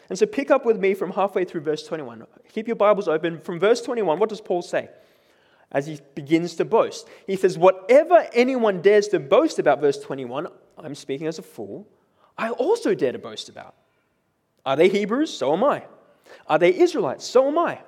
And 0.09 0.19
so 0.19 0.27
pick 0.27 0.51
up 0.51 0.65
with 0.65 0.79
me 0.79 0.95
from 0.95 1.13
halfway 1.13 1.45
through 1.45 1.63
verse 1.63 1.87
21. 1.87 2.27
Keep 2.53 2.67
your 2.67 2.77
Bibles 2.77 3.09
open. 3.09 3.41
From 3.41 3.59
verse 3.59 3.81
21, 3.81 4.19
what 4.19 4.29
does 4.29 4.41
Paul 4.41 4.63
say? 4.63 4.89
As 5.73 5.87
he 5.87 5.99
begins 6.15 6.55
to 6.57 6.65
boast, 6.65 7.09
he 7.27 7.37
says, 7.37 7.59
Whatever 7.59 8.29
anyone 8.33 8.81
dares 8.81 9.09
to 9.09 9.19
boast 9.19 9.59
about, 9.59 9.81
verse 9.81 9.99
21, 9.99 10.47
I'm 10.79 10.95
speaking 10.95 11.27
as 11.27 11.39
a 11.39 11.43
fool, 11.43 11.89
I 12.37 12.51
also 12.51 12.95
dare 12.95 13.13
to 13.13 13.19
boast 13.19 13.49
about. 13.49 13.75
Are 14.65 14.77
they 14.77 14.89
Hebrews? 14.89 15.37
So 15.37 15.53
am 15.53 15.65
I. 15.65 15.85
Are 16.47 16.59
they 16.59 16.75
Israelites? 16.75 17.25
So 17.25 17.49
am 17.49 17.59
I. 17.59 17.81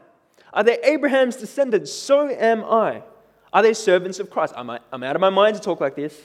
Are 0.52 0.62
they 0.62 0.78
Abraham's 0.82 1.36
descendants? 1.36 1.92
So 1.92 2.28
am 2.28 2.64
I. 2.64 3.02
Are 3.52 3.62
they 3.62 3.74
servants 3.74 4.18
of 4.18 4.30
Christ? 4.30 4.54
I'm, 4.56 4.70
I'm 4.70 5.02
out 5.02 5.16
of 5.16 5.20
my 5.20 5.30
mind 5.30 5.56
to 5.56 5.62
talk 5.62 5.80
like 5.80 5.96
this. 5.96 6.18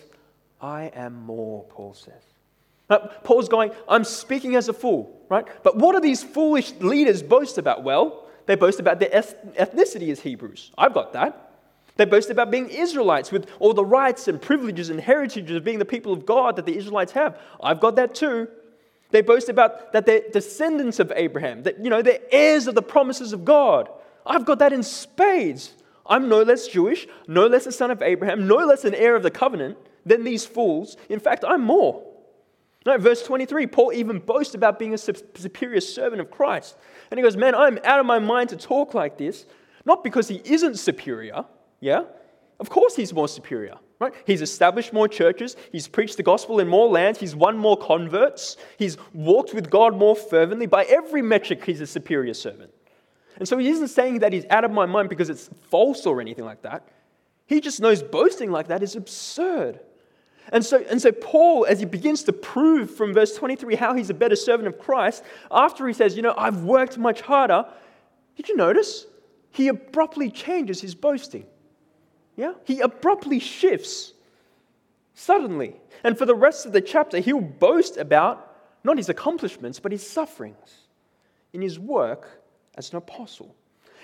I 0.61 0.91
am 0.95 1.23
more, 1.23 1.63
Paul 1.65 1.93
says. 1.93 2.23
Now, 2.89 3.09
Paul's 3.23 3.49
going, 3.49 3.71
I'm 3.87 4.03
speaking 4.03 4.55
as 4.55 4.67
a 4.67 4.73
fool, 4.73 5.21
right? 5.29 5.45
But 5.63 5.77
what 5.77 5.93
do 5.93 6.01
these 6.01 6.23
foolish 6.23 6.73
leaders 6.79 7.23
boast 7.23 7.57
about? 7.57 7.83
Well, 7.83 8.27
they 8.45 8.55
boast 8.55 8.79
about 8.79 8.99
their 8.99 9.09
ethnicity 9.09 10.11
as 10.11 10.19
Hebrews. 10.19 10.71
I've 10.77 10.93
got 10.93 11.13
that. 11.13 11.51
They 11.97 12.05
boast 12.05 12.29
about 12.29 12.51
being 12.51 12.69
Israelites 12.69 13.31
with 13.31 13.49
all 13.59 13.73
the 13.73 13.85
rights 13.85 14.27
and 14.27 14.41
privileges 14.41 14.89
and 14.89 14.99
heritages 14.99 15.55
of 15.55 15.63
being 15.63 15.79
the 15.79 15.85
people 15.85 16.13
of 16.13 16.25
God 16.25 16.55
that 16.55 16.65
the 16.65 16.75
Israelites 16.75 17.11
have. 17.13 17.39
I've 17.61 17.79
got 17.79 17.95
that 17.95 18.15
too. 18.15 18.47
They 19.11 19.21
boast 19.21 19.49
about 19.49 19.93
that 19.93 20.05
they're 20.05 20.23
descendants 20.31 20.99
of 20.99 21.11
Abraham, 21.15 21.63
that, 21.63 21.83
you 21.83 21.89
know, 21.89 22.01
they're 22.01 22.19
heirs 22.31 22.67
of 22.67 22.75
the 22.75 22.81
promises 22.81 23.33
of 23.33 23.45
God. 23.45 23.89
I've 24.25 24.45
got 24.45 24.59
that 24.59 24.73
in 24.73 24.83
spades. 24.83 25.73
I'm 26.05 26.29
no 26.29 26.41
less 26.41 26.67
Jewish, 26.67 27.07
no 27.27 27.47
less 27.47 27.65
a 27.65 27.71
son 27.71 27.91
of 27.91 28.01
Abraham, 28.01 28.47
no 28.47 28.57
less 28.57 28.85
an 28.85 28.95
heir 28.95 29.15
of 29.15 29.23
the 29.23 29.31
covenant 29.31 29.77
than 30.05 30.23
these 30.23 30.45
fools. 30.45 30.97
In 31.09 31.19
fact, 31.19 31.43
I'm 31.47 31.63
more. 31.63 32.03
No, 32.85 32.97
verse 32.97 33.21
23, 33.23 33.67
Paul 33.67 33.93
even 33.93 34.19
boasts 34.19 34.55
about 34.55 34.79
being 34.79 34.93
a 34.93 34.97
superior 34.97 35.81
servant 35.81 36.19
of 36.19 36.31
Christ. 36.31 36.77
And 37.11 37.17
he 37.19 37.21
goes, 37.21 37.37
Man, 37.37 37.53
I'm 37.53 37.77
out 37.83 37.99
of 37.99 38.05
my 38.05 38.17
mind 38.17 38.49
to 38.49 38.57
talk 38.57 38.93
like 38.93 39.17
this, 39.17 39.45
not 39.85 40.03
because 40.03 40.27
he 40.27 40.41
isn't 40.43 40.79
superior, 40.79 41.45
yeah? 41.79 42.03
Of 42.59 42.69
course 42.69 42.95
he's 42.95 43.13
more 43.13 43.27
superior, 43.27 43.75
right? 44.01 44.13
He's 44.25 44.41
established 44.41 44.91
more 44.91 45.07
churches, 45.07 45.55
he's 45.71 45.87
preached 45.87 46.17
the 46.17 46.23
gospel 46.23 46.59
in 46.59 46.67
more 46.67 46.89
lands, 46.89 47.19
he's 47.19 47.35
won 47.35 47.55
more 47.55 47.77
converts, 47.77 48.57
he's 48.77 48.97
walked 49.13 49.53
with 49.53 49.69
God 49.69 49.95
more 49.95 50.15
fervently. 50.15 50.65
By 50.65 50.85
every 50.85 51.21
metric, 51.21 51.63
he's 51.63 51.79
a 51.81 51.87
superior 51.87 52.33
servant. 52.33 52.73
And 53.37 53.47
so 53.47 53.59
he 53.59 53.69
isn't 53.69 53.89
saying 53.89 54.19
that 54.19 54.33
he's 54.33 54.45
out 54.49 54.65
of 54.65 54.71
my 54.71 54.87
mind 54.87 55.07
because 55.07 55.29
it's 55.29 55.49
false 55.69 56.05
or 56.07 56.19
anything 56.19 56.45
like 56.45 56.63
that. 56.63 56.87
He 57.45 57.61
just 57.61 57.79
knows 57.79 58.01
boasting 58.01 58.51
like 58.51 58.67
that 58.67 58.81
is 58.81 58.95
absurd. 58.95 59.79
And 60.51 60.65
so, 60.65 60.83
and 60.89 60.99
so 60.99 61.11
Paul, 61.11 61.65
as 61.65 61.79
he 61.79 61.85
begins 61.85 62.23
to 62.23 62.33
prove 62.33 62.95
from 62.95 63.13
verse 63.13 63.35
23 63.35 63.75
how 63.75 63.93
he's 63.93 64.09
a 64.09 64.15
better 64.15 64.35
servant 64.35 64.67
of 64.67 64.79
Christ, 64.79 65.23
after 65.51 65.87
he 65.87 65.93
says, 65.93 66.15
You 66.15 66.23
know, 66.23 66.33
I've 66.35 66.63
worked 66.63 66.97
much 66.97 67.21
harder, 67.21 67.65
did 68.35 68.49
you 68.49 68.55
notice? 68.55 69.05
He 69.51 69.67
abruptly 69.67 70.31
changes 70.31 70.81
his 70.81 70.95
boasting. 70.95 71.45
Yeah? 72.35 72.53
He 72.65 72.79
abruptly 72.79 73.39
shifts 73.39 74.13
suddenly. 75.13 75.75
And 76.03 76.17
for 76.17 76.25
the 76.25 76.35
rest 76.35 76.65
of 76.65 76.71
the 76.71 76.81
chapter, 76.81 77.19
he'll 77.19 77.41
boast 77.41 77.97
about 77.97 78.55
not 78.83 78.97
his 78.97 79.09
accomplishments, 79.09 79.79
but 79.79 79.91
his 79.91 80.07
sufferings 80.07 80.87
in 81.53 81.61
his 81.61 81.77
work 81.77 82.41
as 82.75 82.89
an 82.91 82.97
apostle. 82.97 83.55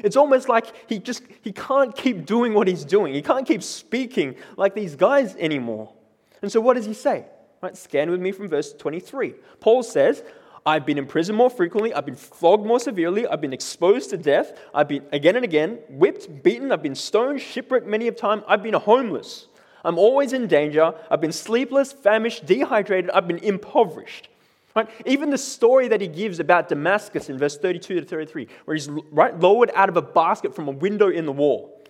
It's 0.04 0.16
almost 0.16 0.48
like 0.48 0.88
he 0.88 1.00
just 1.00 1.24
he 1.42 1.52
can't 1.52 1.96
keep 1.96 2.26
doing 2.26 2.54
what 2.54 2.68
he's 2.68 2.86
doing. 2.86 3.14
He 3.14 3.22
can't 3.22 3.48
keep 3.48 3.64
speaking 3.64 4.36
like 4.56 4.76
these 4.76 4.96
guys 4.96 5.36
anymore. 5.38 5.94
And 6.42 6.52
so 6.52 6.62
what 6.62 6.76
does 6.76 6.86
he 6.86 6.94
say? 6.94 7.26
Right, 7.62 7.76
scan 7.76 8.12
with 8.12 8.22
me 8.22 8.32
from 8.32 8.48
verse 8.48 8.74
23. 8.74 9.34
Paul 9.60 9.82
says, 9.82 10.24
I've 10.68 10.86
been 10.86 10.98
in 10.98 11.06
prison 11.06 11.34
more 11.34 11.50
frequently, 11.50 11.94
I've 11.94 12.06
been 12.06 12.18
flogged 12.18 12.66
more 12.66 12.82
severely, 12.82 13.26
I've 13.26 13.40
been 13.40 13.54
exposed 13.54 14.10
to 14.10 14.18
death, 14.18 14.52
I've 14.74 14.90
been 14.90 15.06
again 15.14 15.38
and 15.38 15.46
again 15.46 15.80
whipped, 15.88 16.44
beaten, 16.44 16.74
I've 16.74 16.84
been 16.84 16.94
stoned, 16.94 17.40
shipwrecked 17.40 17.88
many 17.88 18.10
a 18.10 18.12
time, 18.12 18.44
I've 18.50 18.62
been 18.62 18.74
homeless. 18.74 19.48
I'm 19.86 19.98
always 19.98 20.34
in 20.34 20.48
danger, 20.48 20.94
I've 21.10 21.22
been 21.22 21.32
sleepless, 21.32 21.94
famished, 21.94 22.46
dehydrated, 22.46 23.10
I've 23.12 23.30
been 23.30 23.38
impoverished. 23.38 24.28
Right? 24.76 24.90
Even 25.06 25.30
the 25.30 25.38
story 25.38 25.88
that 25.88 26.02
he 26.02 26.08
gives 26.10 26.42
about 26.42 26.68
Damascus 26.68 27.30
in 27.30 27.38
verse 27.38 27.58
32 27.58 28.02
to 28.02 28.06
33, 28.06 28.50
where 28.66 28.76
he's 28.76 28.90
right, 28.90 29.40
lowered 29.40 29.72
out 29.74 29.88
of 29.88 29.96
a 29.96 30.02
basket 30.02 30.54
from 30.54 30.68
a 30.68 30.72
window 30.72 31.08
in 31.08 31.26
the 31.26 31.32
wall, 31.32 31.82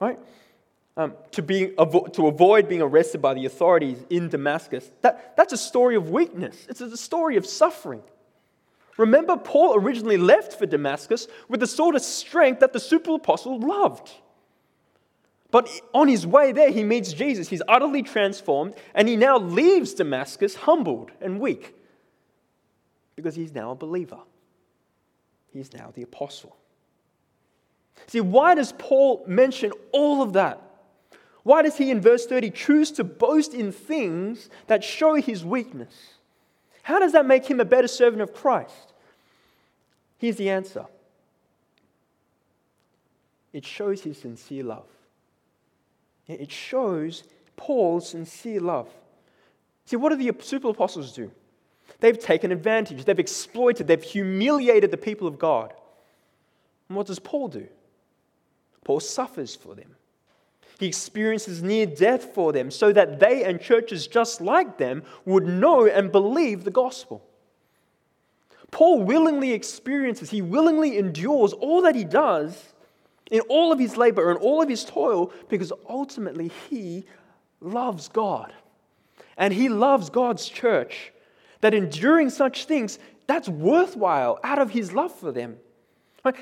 right? 0.00 0.18
Um, 0.96 1.12
to, 1.32 1.42
be, 1.42 1.68
to 1.68 2.26
avoid 2.28 2.66
being 2.66 2.80
arrested 2.80 3.20
by 3.20 3.34
the 3.34 3.44
authorities 3.44 3.98
in 4.08 4.30
Damascus. 4.30 4.90
That, 5.02 5.36
that's 5.36 5.52
a 5.52 5.58
story 5.58 5.96
of 5.96 6.08
weakness, 6.08 6.66
it's 6.70 6.80
a 6.80 6.96
story 6.96 7.36
of 7.36 7.44
suffering. 7.44 8.02
Remember, 8.98 9.36
Paul 9.36 9.76
originally 9.76 10.18
left 10.18 10.58
for 10.58 10.66
Damascus 10.66 11.26
with 11.48 11.60
the 11.60 11.66
sort 11.66 11.94
of 11.94 12.02
strength 12.02 12.60
that 12.60 12.72
the 12.72 12.80
super 12.80 13.14
apostle 13.14 13.58
loved. 13.58 14.10
But 15.50 15.68
on 15.92 16.08
his 16.08 16.26
way 16.26 16.52
there, 16.52 16.70
he 16.70 16.82
meets 16.82 17.12
Jesus. 17.12 17.48
He's 17.48 17.62
utterly 17.68 18.02
transformed, 18.02 18.74
and 18.94 19.06
he 19.08 19.16
now 19.16 19.38
leaves 19.38 19.94
Damascus 19.94 20.54
humbled 20.54 21.10
and 21.20 21.40
weak 21.40 21.74
because 23.16 23.34
he's 23.34 23.54
now 23.54 23.70
a 23.70 23.74
believer. 23.74 24.18
He's 25.52 25.72
now 25.72 25.92
the 25.94 26.02
apostle. 26.02 26.56
See, 28.06 28.20
why 28.20 28.54
does 28.54 28.72
Paul 28.78 29.24
mention 29.26 29.72
all 29.92 30.22
of 30.22 30.32
that? 30.32 30.60
Why 31.42 31.62
does 31.62 31.76
he, 31.76 31.90
in 31.90 32.00
verse 32.00 32.24
30, 32.26 32.50
choose 32.50 32.90
to 32.92 33.04
boast 33.04 33.52
in 33.52 33.72
things 33.72 34.48
that 34.68 34.82
show 34.82 35.14
his 35.14 35.44
weakness? 35.44 35.94
How 36.82 36.98
does 36.98 37.12
that 37.12 37.26
make 37.26 37.46
him 37.46 37.60
a 37.60 37.64
better 37.64 37.88
servant 37.88 38.22
of 38.22 38.34
Christ? 38.34 38.92
Here's 40.18 40.36
the 40.36 40.50
answer 40.50 40.86
it 43.52 43.64
shows 43.64 44.02
his 44.02 44.18
sincere 44.18 44.64
love. 44.64 44.86
It 46.26 46.50
shows 46.50 47.24
Paul's 47.56 48.08
sincere 48.08 48.60
love. 48.60 48.88
See, 49.84 49.96
what 49.96 50.10
do 50.10 50.16
the 50.16 50.42
super 50.42 50.68
apostles 50.68 51.12
do? 51.12 51.30
They've 52.00 52.18
taken 52.18 52.50
advantage, 52.50 53.04
they've 53.04 53.18
exploited, 53.18 53.86
they've 53.86 54.02
humiliated 54.02 54.90
the 54.90 54.96
people 54.96 55.28
of 55.28 55.38
God. 55.38 55.72
And 56.88 56.96
what 56.96 57.06
does 57.06 57.18
Paul 57.18 57.48
do? 57.48 57.68
Paul 58.84 59.00
suffers 59.00 59.54
for 59.54 59.74
them. 59.74 59.94
He 60.82 60.88
experiences 60.88 61.62
near 61.62 61.86
death 61.86 62.34
for 62.34 62.50
them 62.50 62.68
so 62.72 62.92
that 62.92 63.20
they 63.20 63.44
and 63.44 63.60
churches 63.60 64.08
just 64.08 64.40
like 64.40 64.78
them 64.78 65.04
would 65.24 65.46
know 65.46 65.86
and 65.86 66.10
believe 66.10 66.64
the 66.64 66.72
gospel. 66.72 67.24
Paul 68.72 69.04
willingly 69.04 69.52
experiences, 69.52 70.30
he 70.30 70.42
willingly 70.42 70.98
endures 70.98 71.52
all 71.52 71.82
that 71.82 71.94
he 71.94 72.02
does 72.02 72.72
in 73.30 73.42
all 73.42 73.70
of 73.70 73.78
his 73.78 73.96
labor 73.96 74.28
and 74.28 74.40
all 74.40 74.60
of 74.60 74.68
his 74.68 74.84
toil 74.84 75.32
because 75.48 75.72
ultimately 75.88 76.50
he 76.68 77.04
loves 77.60 78.08
God. 78.08 78.52
And 79.36 79.54
he 79.54 79.68
loves 79.68 80.10
God's 80.10 80.48
church 80.48 81.12
that 81.60 81.74
enduring 81.74 82.28
such 82.28 82.64
things, 82.64 82.98
that's 83.28 83.48
worthwhile 83.48 84.40
out 84.42 84.58
of 84.58 84.70
his 84.70 84.92
love 84.92 85.14
for 85.14 85.30
them. 85.30 85.58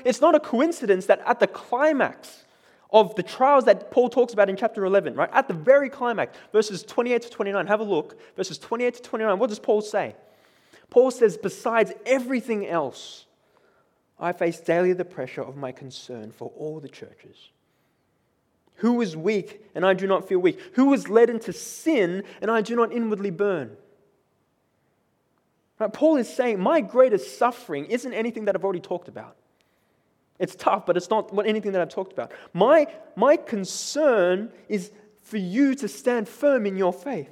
It's 0.03 0.19
not 0.19 0.33
a 0.33 0.39
coincidence 0.39 1.05
that 1.05 1.21
at 1.27 1.39
the 1.39 1.45
climax 1.45 2.45
of 2.91 3.15
the 3.15 3.23
trials 3.23 3.65
that 3.65 3.89
Paul 3.91 4.09
talks 4.09 4.33
about 4.33 4.49
in 4.49 4.57
chapter 4.57 4.83
11, 4.83 5.15
right, 5.15 5.29
at 5.31 5.47
the 5.47 5.53
very 5.53 5.89
climax, 5.89 6.37
verses 6.51 6.83
28 6.83 7.21
to 7.23 7.29
29, 7.29 7.67
have 7.67 7.79
a 7.79 7.83
look, 7.83 8.19
verses 8.35 8.57
28 8.57 8.95
to 8.95 9.01
29, 9.01 9.39
what 9.39 9.49
does 9.49 9.59
Paul 9.59 9.81
say? 9.81 10.15
Paul 10.89 11.09
says, 11.09 11.37
Besides 11.37 11.93
everything 12.05 12.67
else, 12.67 13.25
I 14.19 14.33
face 14.33 14.59
daily 14.59 14.93
the 14.93 15.05
pressure 15.05 15.41
of 15.41 15.55
my 15.55 15.71
concern 15.71 16.31
for 16.31 16.51
all 16.55 16.79
the 16.79 16.89
churches. 16.89 17.49
Who 18.75 19.01
is 19.01 19.15
weak 19.15 19.63
and 19.73 19.85
I 19.85 19.93
do 19.93 20.05
not 20.05 20.27
feel 20.27 20.39
weak? 20.39 20.59
Who 20.73 20.93
is 20.93 21.07
led 21.07 21.29
into 21.29 21.53
sin 21.53 22.23
and 22.41 22.51
I 22.51 22.61
do 22.61 22.75
not 22.75 22.91
inwardly 22.91 23.31
burn? 23.31 23.77
Right? 25.79 25.91
Paul 25.91 26.17
is 26.17 26.31
saying, 26.31 26.59
My 26.59 26.81
greatest 26.81 27.37
suffering 27.37 27.85
isn't 27.85 28.13
anything 28.13 28.45
that 28.45 28.55
I've 28.55 28.63
already 28.63 28.79
talked 28.79 29.07
about. 29.07 29.35
It's 30.41 30.55
tough, 30.55 30.87
but 30.87 30.97
it's 30.97 31.11
not 31.11 31.31
what, 31.31 31.45
anything 31.45 31.71
that 31.73 31.81
I've 31.81 31.89
talked 31.89 32.13
about. 32.13 32.31
My, 32.51 32.87
my 33.15 33.37
concern 33.37 34.51
is 34.67 34.91
for 35.21 35.37
you 35.37 35.75
to 35.75 35.87
stand 35.87 36.27
firm 36.27 36.65
in 36.65 36.75
your 36.75 36.91
faith. 36.91 37.29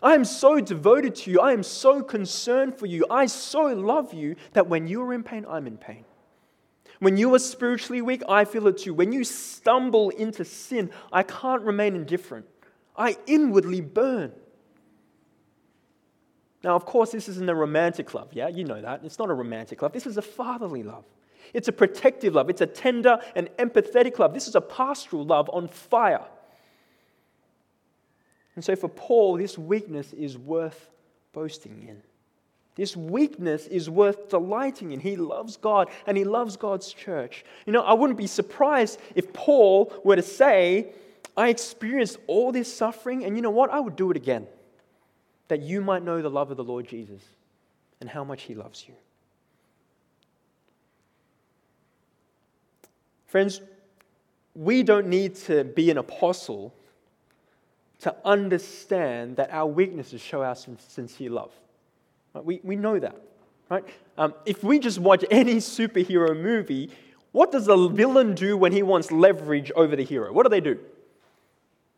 I 0.00 0.14
am 0.14 0.24
so 0.24 0.60
devoted 0.60 1.16
to 1.16 1.32
you. 1.32 1.40
I 1.40 1.52
am 1.52 1.64
so 1.64 2.00
concerned 2.00 2.78
for 2.78 2.86
you. 2.86 3.04
I 3.10 3.26
so 3.26 3.62
love 3.62 4.14
you 4.14 4.36
that 4.52 4.68
when 4.68 4.86
you 4.86 5.02
are 5.02 5.12
in 5.12 5.24
pain, 5.24 5.44
I'm 5.48 5.66
in 5.66 5.76
pain. 5.76 6.04
When 7.00 7.16
you 7.16 7.34
are 7.34 7.40
spiritually 7.40 8.02
weak, 8.02 8.22
I 8.28 8.44
feel 8.44 8.68
it 8.68 8.78
too. 8.78 8.94
When 8.94 9.10
you 9.10 9.24
stumble 9.24 10.10
into 10.10 10.44
sin, 10.44 10.90
I 11.12 11.24
can't 11.24 11.62
remain 11.62 11.96
indifferent. 11.96 12.46
I 12.96 13.16
inwardly 13.26 13.80
burn. 13.80 14.32
Now, 16.62 16.76
of 16.76 16.84
course, 16.84 17.10
this 17.10 17.28
isn't 17.28 17.48
a 17.48 17.54
romantic 17.54 18.14
love, 18.14 18.28
yeah? 18.32 18.46
You 18.46 18.62
know 18.62 18.80
that. 18.80 19.00
It's 19.02 19.18
not 19.18 19.28
a 19.28 19.34
romantic 19.34 19.82
love. 19.82 19.92
This 19.92 20.06
is 20.06 20.18
a 20.18 20.22
fatherly 20.22 20.84
love. 20.84 21.04
It's 21.52 21.68
a 21.68 21.72
protective 21.72 22.34
love. 22.34 22.50
It's 22.50 22.60
a 22.60 22.66
tender 22.66 23.18
and 23.34 23.48
empathetic 23.58 24.18
love. 24.18 24.34
This 24.34 24.48
is 24.48 24.54
a 24.54 24.60
pastoral 24.60 25.24
love 25.24 25.50
on 25.52 25.68
fire. 25.68 26.24
And 28.54 28.64
so 28.64 28.76
for 28.76 28.88
Paul, 28.88 29.36
this 29.36 29.56
weakness 29.56 30.12
is 30.12 30.36
worth 30.36 30.90
boasting 31.32 31.86
in. 31.88 32.02
This 32.76 32.96
weakness 32.96 33.66
is 33.66 33.90
worth 33.90 34.28
delighting 34.28 34.92
in. 34.92 35.00
He 35.00 35.16
loves 35.16 35.56
God 35.56 35.88
and 36.06 36.16
he 36.16 36.24
loves 36.24 36.56
God's 36.56 36.92
church. 36.92 37.44
You 37.66 37.72
know, 37.72 37.82
I 37.82 37.92
wouldn't 37.92 38.18
be 38.18 38.26
surprised 38.26 39.00
if 39.14 39.32
Paul 39.32 39.92
were 40.04 40.16
to 40.16 40.22
say, 40.22 40.92
I 41.36 41.48
experienced 41.48 42.18
all 42.26 42.52
this 42.52 42.72
suffering, 42.72 43.24
and 43.24 43.36
you 43.36 43.42
know 43.42 43.50
what? 43.50 43.70
I 43.70 43.80
would 43.80 43.96
do 43.96 44.10
it 44.10 44.16
again, 44.16 44.46
that 45.48 45.60
you 45.60 45.80
might 45.80 46.02
know 46.02 46.22
the 46.22 46.30
love 46.30 46.50
of 46.50 46.56
the 46.56 46.64
Lord 46.64 46.88
Jesus 46.88 47.22
and 48.00 48.08
how 48.08 48.24
much 48.24 48.42
he 48.42 48.54
loves 48.54 48.84
you. 48.88 48.94
Friends, 53.30 53.60
we 54.56 54.82
don't 54.82 55.06
need 55.06 55.36
to 55.36 55.62
be 55.62 55.88
an 55.92 55.98
apostle 55.98 56.74
to 58.00 58.12
understand 58.24 59.36
that 59.36 59.52
our 59.52 59.68
weaknesses 59.68 60.20
show 60.20 60.42
our 60.42 60.56
sincere 60.56 61.30
love. 61.30 61.52
Right? 62.34 62.44
We, 62.44 62.60
we 62.64 62.74
know 62.74 62.98
that. 62.98 63.14
Right? 63.68 63.84
Um, 64.18 64.34
if 64.46 64.64
we 64.64 64.80
just 64.80 64.98
watch 64.98 65.24
any 65.30 65.58
superhero 65.58 66.36
movie, 66.36 66.90
what 67.30 67.52
does 67.52 67.66
the 67.66 67.86
villain 67.86 68.34
do 68.34 68.56
when 68.56 68.72
he 68.72 68.82
wants 68.82 69.12
leverage 69.12 69.70
over 69.76 69.94
the 69.94 70.02
hero? 70.02 70.32
What 70.32 70.42
do 70.42 70.50
they 70.50 70.60
do? 70.60 70.80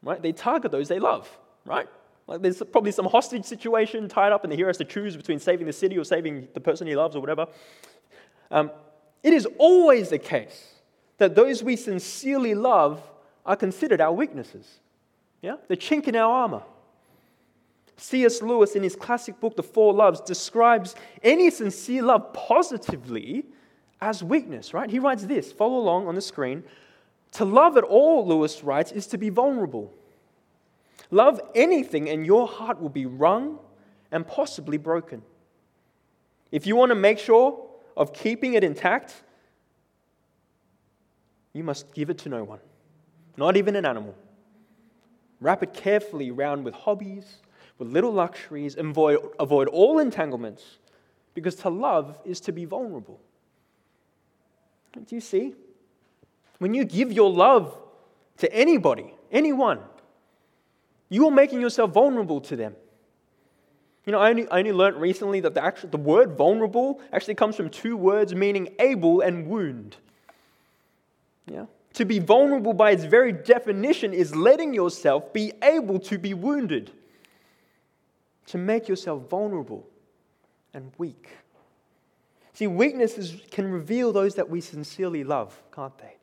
Right? 0.02 0.20
They 0.20 0.32
target 0.32 0.70
those 0.70 0.88
they 0.88 0.98
love, 0.98 1.30
right? 1.64 1.88
Like 2.26 2.42
there's 2.42 2.62
probably 2.70 2.92
some 2.92 3.06
hostage 3.06 3.46
situation 3.46 4.06
tied 4.06 4.32
up, 4.32 4.44
and 4.44 4.52
the 4.52 4.56
hero 4.56 4.68
has 4.68 4.76
to 4.78 4.84
choose 4.84 5.16
between 5.16 5.38
saving 5.38 5.66
the 5.66 5.72
city 5.72 5.96
or 5.96 6.04
saving 6.04 6.48
the 6.52 6.60
person 6.60 6.86
he 6.86 6.94
loves 6.94 7.16
or 7.16 7.20
whatever. 7.20 7.46
Um, 8.50 8.70
it 9.22 9.32
is 9.32 9.48
always 9.56 10.10
the 10.10 10.18
case 10.18 10.72
that 11.19 11.35
those 11.35 11.62
we 11.62 11.76
sincerely 11.76 12.54
love 12.54 13.02
are 13.45 13.57
considered 13.57 14.00
our 14.00 14.12
weaknesses. 14.12 14.81
Yeah? 15.40 15.57
The 15.69 15.76
chink 15.76 16.09
in 16.09 16.16
our 16.16 16.31
armor. 16.31 16.62
C.S. 17.97 18.42
Lewis, 18.42 18.75
in 18.75 18.83
his 18.83 18.97
classic 18.97 19.38
book, 19.38 19.54
The 19.57 19.62
Four 19.62 19.92
Loves, 19.92 20.21
describes 20.21 20.95
any 21.23 21.50
sincere 21.50 22.02
love 22.02 22.33
positively 22.33 23.45
as 24.00 24.25
weakness, 24.25 24.75
right? 24.75 24.90
He 24.90 24.99
writes 24.99 25.25
this, 25.25 25.52
follow 25.52 25.78
along 25.78 26.09
on 26.09 26.14
the 26.14 26.21
screen. 26.21 26.64
To 27.33 27.45
love 27.45 27.76
at 27.76 27.85
all, 27.85 28.26
Lewis 28.26 28.64
writes, 28.64 28.90
is 28.92 29.07
to 29.09 29.19
be 29.19 29.31
vulnerable. 29.31 29.92
Love 31.11 31.40
anything, 31.54 32.09
and 32.09 32.26
your 32.26 32.49
heart 32.49 32.81
will 32.81 32.88
be 32.88 33.07
wrung 33.07 33.59
and 34.11 34.26
possibly 34.26 34.78
broken. 34.78 35.23
If 36.50 36.66
you 36.66 36.75
want 36.75 36.90
to 36.90 36.97
make 36.97 37.19
sure 37.19 37.64
of 37.97 38.12
keeping 38.12 38.54
it 38.54 38.64
intact, 38.64 39.23
you 41.52 41.64
must 41.64 41.92
give 41.94 42.11
it 42.11 42.18
to 42.18 42.28
no 42.28 42.44
one, 42.44 42.61
not 43.37 43.56
even 43.56 43.76
an 43.76 43.85
animal. 43.85 44.14
Wrap 45.40 45.62
it 45.62 45.75
carefully 45.75 46.30
round 46.30 46.64
with 46.64 46.75
hobbies, 46.75 47.38
with 47.78 47.88
little 47.88 48.12
luxuries, 48.12 48.76
and 48.76 48.90
avoid, 48.90 49.18
avoid 49.40 49.68
all 49.68 49.99
entanglements, 49.99 50.78
because 51.35 51.56
to 51.56 51.68
love 51.68 52.18
is 52.25 52.40
to 52.40 52.52
be 52.52 52.64
vulnerable. 52.64 53.21
Do 54.92 55.14
you 55.14 55.21
see? 55.21 55.54
When 56.59 56.75
you 56.75 56.85
give 56.85 57.12
your 57.12 57.30
love 57.30 57.76
to 58.38 58.52
anybody, 58.54 59.14
anyone, 59.30 59.80
you 61.09 61.26
are 61.26 61.30
making 61.30 61.61
yourself 61.61 61.92
vulnerable 61.92 62.40
to 62.42 62.56
them. 62.56 62.76
You 64.06 64.12
know, 64.12 64.18
I 64.18 64.30
only, 64.30 64.49
I 64.49 64.59
only 64.59 64.73
learned 64.73 64.97
recently 64.97 65.40
that 65.40 65.54
the, 65.54 65.62
actual, 65.62 65.88
the 65.88 65.99
word 65.99 66.37
vulnerable 66.37 67.00
actually 67.12 67.35
comes 67.35 67.56
from 67.56 67.68
two 67.68 67.97
words 67.97 68.35
meaning 68.35 68.75
able 68.78 69.21
and 69.21 69.47
wound. 69.47 69.97
Yeah? 71.46 71.66
To 71.94 72.04
be 72.04 72.18
vulnerable 72.18 72.72
by 72.72 72.92
its 72.92 73.04
very 73.04 73.32
definition 73.32 74.14
is 74.14 74.34
letting 74.34 74.72
yourself 74.72 75.32
be 75.32 75.52
able 75.62 75.99
to 76.00 76.18
be 76.18 76.34
wounded, 76.34 76.90
to 78.46 78.58
make 78.58 78.88
yourself 78.88 79.28
vulnerable 79.28 79.87
and 80.72 80.90
weak. 80.99 81.28
See, 82.54 82.66
weaknesses 82.66 83.37
can 83.50 83.70
reveal 83.70 84.12
those 84.12 84.35
that 84.37 84.48
we 84.48 84.61
sincerely 84.61 85.24
love, 85.24 85.61
can't 85.74 85.96
they? 85.98 86.16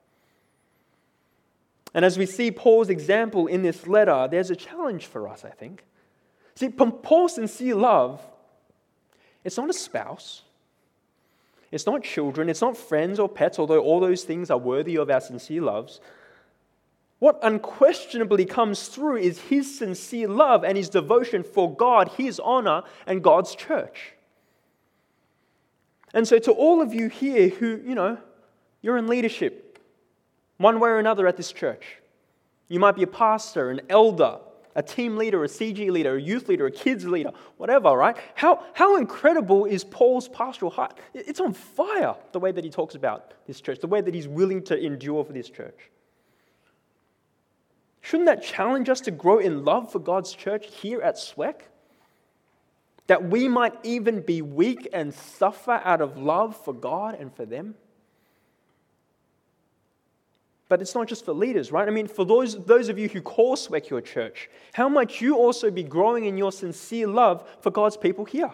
And 1.93 2.05
as 2.05 2.17
we 2.17 2.25
see 2.25 2.51
Paul's 2.51 2.89
example 2.89 3.47
in 3.47 3.63
this 3.63 3.87
letter, 3.87 4.27
there's 4.29 4.51
a 4.51 4.55
challenge 4.55 5.07
for 5.07 5.27
us, 5.27 5.43
I 5.43 5.49
think. 5.49 5.83
See, 6.55 6.69
Paul's 6.69 7.35
sincere 7.35 7.75
love, 7.75 8.21
it's 9.43 9.57
not 9.57 9.69
a 9.69 9.73
spouse, 9.73 10.43
it's 11.71 11.85
not 11.85 12.03
children, 12.03 12.49
it's 12.49 12.61
not 12.61 12.77
friends 12.77 13.19
or 13.19 13.29
pets, 13.29 13.59
although 13.59 13.81
all 13.81 13.99
those 13.99 14.23
things 14.23 14.49
are 14.49 14.57
worthy 14.57 14.97
of 14.97 15.09
our 15.09 15.21
sincere 15.21 15.61
loves. 15.61 15.99
What 17.19 17.39
unquestionably 17.43 18.45
comes 18.45 18.87
through 18.87 19.17
is 19.17 19.39
his 19.39 19.77
sincere 19.77 20.27
love 20.27 20.63
and 20.63 20.77
his 20.77 20.89
devotion 20.89 21.43
for 21.43 21.75
God, 21.75 22.09
his 22.17 22.39
honor, 22.39 22.83
and 23.05 23.23
God's 23.23 23.55
church. 23.55 24.13
And 26.13 26.27
so, 26.27 26.39
to 26.39 26.51
all 26.51 26.81
of 26.81 26.93
you 26.93 27.07
here 27.09 27.49
who, 27.49 27.81
you 27.85 27.93
know, 27.93 28.17
you're 28.81 28.97
in 28.97 29.07
leadership, 29.07 29.79
one 30.57 30.79
way 30.79 30.89
or 30.89 30.97
another 30.97 31.27
at 31.27 31.37
this 31.37 31.51
church, 31.51 31.97
you 32.67 32.79
might 32.79 32.95
be 32.95 33.03
a 33.03 33.07
pastor, 33.07 33.69
an 33.69 33.81
elder, 33.89 34.39
a 34.75 34.83
team 34.83 35.17
leader, 35.17 35.43
a 35.43 35.47
CG 35.47 35.89
leader, 35.89 36.15
a 36.15 36.21
youth 36.21 36.47
leader, 36.47 36.65
a 36.65 36.71
kids 36.71 37.05
leader, 37.05 37.31
whatever, 37.57 37.89
right? 37.91 38.17
How, 38.35 38.63
how 38.73 38.97
incredible 38.97 39.65
is 39.65 39.83
Paul's 39.83 40.27
pastoral 40.27 40.71
heart? 40.71 40.97
It's 41.13 41.39
on 41.39 41.53
fire, 41.53 42.15
the 42.31 42.39
way 42.39 42.51
that 42.51 42.63
he 42.63 42.69
talks 42.69 42.95
about 42.95 43.33
this 43.47 43.61
church, 43.61 43.79
the 43.79 43.87
way 43.87 44.01
that 44.01 44.13
he's 44.13 44.27
willing 44.27 44.63
to 44.63 44.77
endure 44.77 45.23
for 45.23 45.33
this 45.33 45.49
church. 45.49 45.89
Shouldn't 48.01 48.27
that 48.27 48.43
challenge 48.43 48.89
us 48.89 49.01
to 49.01 49.11
grow 49.11 49.39
in 49.39 49.65
love 49.65 49.91
for 49.91 49.99
God's 49.99 50.33
church 50.33 50.67
here 50.73 51.01
at 51.01 51.15
SWEC? 51.15 51.61
That 53.07 53.29
we 53.29 53.47
might 53.47 53.73
even 53.83 54.21
be 54.21 54.41
weak 54.41 54.87
and 54.93 55.13
suffer 55.13 55.81
out 55.83 55.99
of 55.99 56.17
love 56.17 56.55
for 56.55 56.73
God 56.73 57.15
and 57.19 57.33
for 57.33 57.45
them? 57.45 57.75
But 60.69 60.81
it's 60.81 60.93
not 60.93 61.07
just 61.07 61.25
for 61.25 61.33
leaders, 61.33 61.71
right? 61.71 61.87
I 61.87 61.91
mean, 61.91 62.07
for 62.07 62.23
those, 62.23 62.63
those 62.63 62.89
of 62.89 62.99
you 62.99 63.09
who 63.09 63.21
call 63.21 63.55
SWEC 63.55 63.89
your 63.89 64.01
church, 64.01 64.49
how 64.73 64.87
might 64.87 65.19
you 65.19 65.35
also 65.35 65.71
be 65.71 65.83
growing 65.83 66.25
in 66.25 66.37
your 66.37 66.51
sincere 66.51 67.07
love 67.07 67.43
for 67.59 67.71
God's 67.71 67.97
people 67.97 68.23
here? 68.23 68.51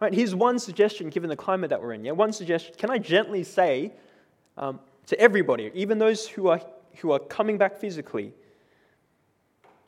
Right? 0.00 0.14
Here's 0.14 0.36
one 0.36 0.60
suggestion 0.60 1.10
given 1.10 1.28
the 1.28 1.36
climate 1.36 1.70
that 1.70 1.82
we're 1.82 1.94
in. 1.94 2.04
Yeah? 2.04 2.12
One 2.12 2.32
suggestion. 2.32 2.76
Can 2.78 2.90
I 2.90 2.98
gently 2.98 3.42
say 3.42 3.92
um, 4.56 4.78
to 5.06 5.18
everybody, 5.18 5.72
even 5.74 5.98
those 5.98 6.28
who 6.28 6.46
are, 6.46 6.60
who 6.98 7.10
are 7.10 7.18
coming 7.18 7.58
back 7.58 7.76
physically, 7.76 8.32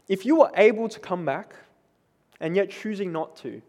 if 0.09 0.27
you 0.27 0.43
are 0.43 0.51
able 0.57 0.89
to 0.89 0.99
come 0.99 1.25
back 1.25 1.55
and 2.41 2.57
yet 2.57 2.69
choosing 2.69 3.13
not 3.13 3.37
to, 3.39 3.63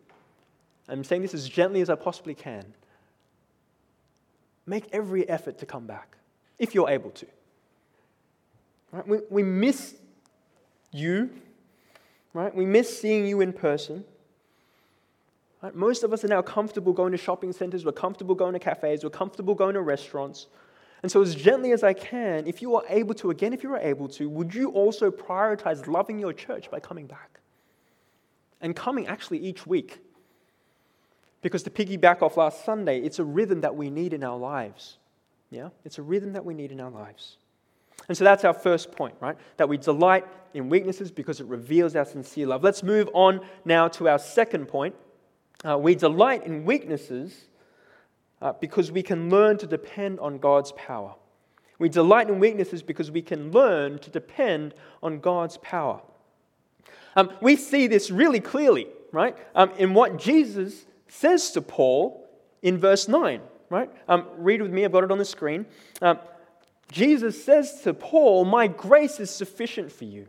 I'm 0.90 1.04
saying 1.04 1.22
this 1.22 1.36
as 1.36 1.48
gently 1.48 1.82
as 1.82 1.90
I 1.92 1.96
possibly 1.96 2.34
can, 2.34 2.66
make 4.66 4.88
every 4.92 5.30
effort 5.30 5.60
to 5.60 5.68
come 5.68 5.86
back 5.86 6.17
if 6.60 6.74
you're 6.74 6.90
able 6.90 7.12
to. 7.12 7.28
Right? 8.92 9.08
We, 9.08 9.20
we 9.30 9.44
miss 9.44 9.96
you, 10.92 11.30
right? 12.34 12.54
We 12.54 12.66
miss 12.66 13.00
seeing 13.00 13.26
you 13.26 13.42
in 13.42 13.54
person. 13.54 14.04
Right? 15.62 15.76
Most 15.76 16.04
of 16.04 16.14
us 16.14 16.24
are 16.24 16.28
now 16.30 16.42
comfortable 16.42 16.94
going 16.94 17.12
to 17.12 17.18
shopping 17.18 17.52
centers, 17.52 17.86
we're 17.86 17.92
comfortable 17.92 18.36
going 18.36 18.54
to 18.54 18.60
cafes, 18.60 19.04
we're 19.04 19.10
comfortable 19.10 19.56
going 19.56 19.74
to 19.74 19.82
restaurants. 19.82 20.48
And 21.04 21.12
so, 21.12 21.22
as 21.22 21.36
gently 21.36 21.72
as 21.74 21.84
I 21.84 21.94
can, 21.94 22.48
if 22.48 22.62
you 22.62 22.76
are 22.76 22.84
able 22.90 23.14
to, 23.16 23.30
again, 23.30 23.54
if 23.54 23.62
you're 23.62 23.78
able 23.78 24.08
to, 24.10 24.28
would 24.30 24.54
you 24.54 24.72
also 24.72 25.12
prioritize 25.12 25.86
loving 25.88 26.18
your 26.18 26.34
church 26.34 26.72
by 26.72 26.80
coming 26.80 27.06
back? 27.06 27.40
And 28.62 28.76
coming 28.76 29.06
actually 29.06 29.38
each 29.38 29.68
week. 29.68 30.00
Because 31.44 31.62
to 31.64 31.70
piggyback 31.70 32.24
off 32.24 32.36
last 32.36 32.66
Sunday, 32.66 33.00
it's 33.00 33.20
a 33.20 33.24
rhythm 33.24 33.62
that 33.62 33.76
we 33.76 33.92
need 33.92 34.12
in 34.12 34.24
our 34.24 34.38
lives. 34.38 34.98
Yeah? 35.50 35.70
It's 35.86 35.98
a 35.98 36.02
rhythm 36.02 36.34
that 36.34 36.46
we 36.46 36.54
need 36.54 36.72
in 36.72 36.80
our 36.80 36.92
lives. 36.92 37.38
And 38.08 38.18
so 38.18 38.24
that's 38.24 38.46
our 38.46 38.54
first 38.54 38.92
point, 38.92 39.16
right? 39.20 39.38
That 39.58 39.68
we 39.68 39.78
delight 39.78 40.26
in 40.54 40.70
weaknesses 40.70 41.12
because 41.12 41.40
it 41.40 41.48
reveals 41.48 41.96
our 41.96 42.06
sincere 42.06 42.48
love. 42.48 42.64
Let's 42.64 42.84
move 42.84 43.10
on 43.14 43.42
now 43.66 43.88
to 43.90 44.08
our 44.10 44.20
second 44.20 44.68
point. 44.68 44.96
Uh, 45.68 45.78
we 45.78 45.96
delight 45.96 46.46
in 46.46 46.64
weaknesses 46.66 47.46
uh, 48.42 48.54
because 48.54 48.92
we 48.92 49.02
can 49.02 49.30
learn 49.30 49.58
to 49.58 49.68
depend 49.68 50.20
on 50.20 50.38
God's 50.38 50.72
power. 50.74 51.16
We 51.80 51.90
delight 51.90 52.30
in 52.30 52.40
weaknesses 52.40 52.82
because 52.82 53.12
we 53.12 53.22
can 53.22 53.52
learn 53.52 54.00
to 54.00 54.10
depend 54.10 54.74
on 55.04 55.20
God's 55.20 55.58
power. 55.58 56.02
Um, 57.16 57.32
we 57.42 57.56
see 57.56 57.88
this 57.88 58.12
really 58.12 58.40
clearly, 58.40 58.88
right? 59.12 59.36
Um, 59.56 59.72
in 59.78 59.94
what 59.94 60.18
Jesus 60.18 60.86
says 61.08 61.52
to 61.52 61.62
Paul 61.62 62.28
in 62.62 62.78
verse 62.78 63.08
9 63.08 63.42
right? 63.70 63.90
Um, 64.08 64.28
read 64.38 64.62
with 64.62 64.72
me, 64.72 64.86
I've 64.86 64.92
got 64.92 65.04
it 65.04 65.12
on 65.12 65.18
the 65.18 65.26
screen. 65.26 65.66
Um, 66.02 66.20
Jesus 66.92 67.44
says 67.44 67.82
to 67.82 67.94
Paul, 67.94 68.46
My 68.46 68.68
grace 68.68 69.20
is 69.20 69.30
sufficient 69.30 69.92
for 69.92 70.06
you, 70.06 70.28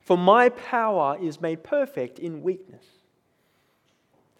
for 0.00 0.18
my 0.18 0.50
power 0.50 1.16
is 1.20 1.40
made 1.40 1.64
perfect 1.64 2.18
in 2.18 2.42
weakness. 2.42 2.84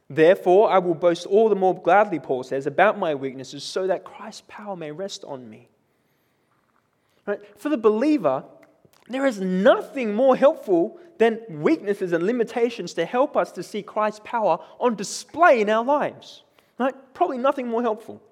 Therefore, 0.08 0.70
I 0.70 0.78
will 0.78 0.94
boast 0.94 1.26
all 1.26 1.48
the 1.48 1.56
more 1.56 1.74
gladly, 1.74 2.20
Paul 2.20 2.44
says, 2.44 2.66
about 2.66 2.98
my 2.98 3.14
weaknesses, 3.14 3.64
so 3.64 3.86
that 3.88 4.04
Christ's 4.04 4.44
power 4.46 4.76
may 4.76 4.92
rest 4.92 5.24
on 5.24 5.50
me. 5.50 5.68
Right? 7.26 7.40
For 7.58 7.68
the 7.70 7.76
believer, 7.76 8.44
There 9.08 9.26
is 9.26 9.40
nothing 9.40 10.14
more 10.14 10.36
helpful 10.36 10.98
than 11.18 11.40
weaknesses 11.48 12.12
and 12.12 12.24
limitations 12.24 12.94
to 12.94 13.04
help 13.04 13.36
us 13.36 13.52
to 13.52 13.62
see 13.62 13.82
Christ's 13.82 14.20
power 14.24 14.58
on 14.80 14.96
display 14.96 15.60
in 15.60 15.70
our 15.70 15.84
lives. 15.84 16.42
Right? 16.78 16.94
Probably 17.14 17.38
nothing 17.38 17.68
more 17.68 17.82
helpful. 17.82 18.22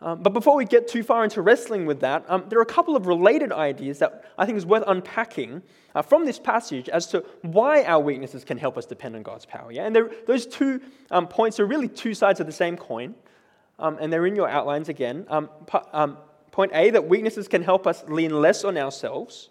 Um, 0.00 0.22
but 0.22 0.32
before 0.32 0.54
we 0.54 0.64
get 0.64 0.86
too 0.86 1.02
far 1.02 1.24
into 1.24 1.42
wrestling 1.42 1.84
with 1.84 2.00
that, 2.00 2.24
um, 2.28 2.44
there 2.48 2.58
are 2.58 2.62
a 2.62 2.66
couple 2.66 2.94
of 2.94 3.06
related 3.06 3.50
ideas 3.52 3.98
that 3.98 4.24
I 4.38 4.46
think 4.46 4.56
is 4.56 4.64
worth 4.64 4.84
unpacking 4.86 5.62
uh, 5.94 6.02
from 6.02 6.24
this 6.24 6.38
passage 6.38 6.88
as 6.88 7.08
to 7.08 7.24
why 7.42 7.82
our 7.82 8.00
weaknesses 8.00 8.44
can 8.44 8.58
help 8.58 8.78
us 8.78 8.86
depend 8.86 9.16
on 9.16 9.22
God's 9.24 9.44
power. 9.44 9.72
Yeah? 9.72 9.86
And 9.86 9.96
those 10.26 10.46
two 10.46 10.80
um, 11.10 11.26
points 11.26 11.58
are 11.58 11.66
really 11.66 11.88
two 11.88 12.14
sides 12.14 12.38
of 12.38 12.46
the 12.46 12.52
same 12.52 12.76
coin, 12.76 13.16
um, 13.80 13.98
and 14.00 14.12
they're 14.12 14.26
in 14.26 14.36
your 14.36 14.48
outlines 14.48 14.88
again. 14.88 15.26
Um, 15.28 15.50
um, 15.92 16.18
point 16.52 16.70
A, 16.74 16.90
that 16.90 17.08
weaknesses 17.08 17.48
can 17.48 17.62
help 17.62 17.86
us 17.86 18.04
lean 18.06 18.30
less 18.40 18.62
on 18.62 18.78
ourselves, 18.78 19.50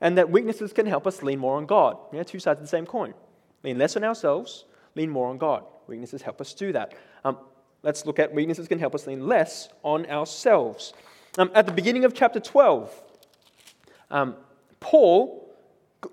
and 0.00 0.18
that 0.18 0.28
weaknesses 0.28 0.72
can 0.72 0.86
help 0.86 1.06
us 1.06 1.22
lean 1.22 1.38
more 1.38 1.56
on 1.56 1.66
God. 1.66 1.98
Yeah, 2.12 2.24
two 2.24 2.40
sides 2.40 2.58
of 2.58 2.64
the 2.64 2.68
same 2.68 2.84
coin. 2.84 3.14
Lean 3.62 3.78
less 3.78 3.96
on 3.96 4.02
ourselves, 4.02 4.64
lean 4.96 5.08
more 5.08 5.28
on 5.28 5.38
God. 5.38 5.64
Weaknesses 5.86 6.22
help 6.22 6.40
us 6.40 6.52
do 6.52 6.72
that. 6.72 6.94
Um, 7.24 7.38
let's 7.82 8.06
look 8.06 8.18
at 8.18 8.32
weaknesses 8.32 8.68
can 8.68 8.78
help 8.78 8.94
us 8.94 9.06
lean 9.06 9.26
less 9.26 9.68
on 9.82 10.06
ourselves. 10.06 10.92
Um, 11.38 11.50
at 11.54 11.66
the 11.66 11.72
beginning 11.72 12.04
of 12.04 12.14
chapter 12.14 12.40
12, 12.40 12.92
um, 14.10 14.36
Paul 14.80 15.44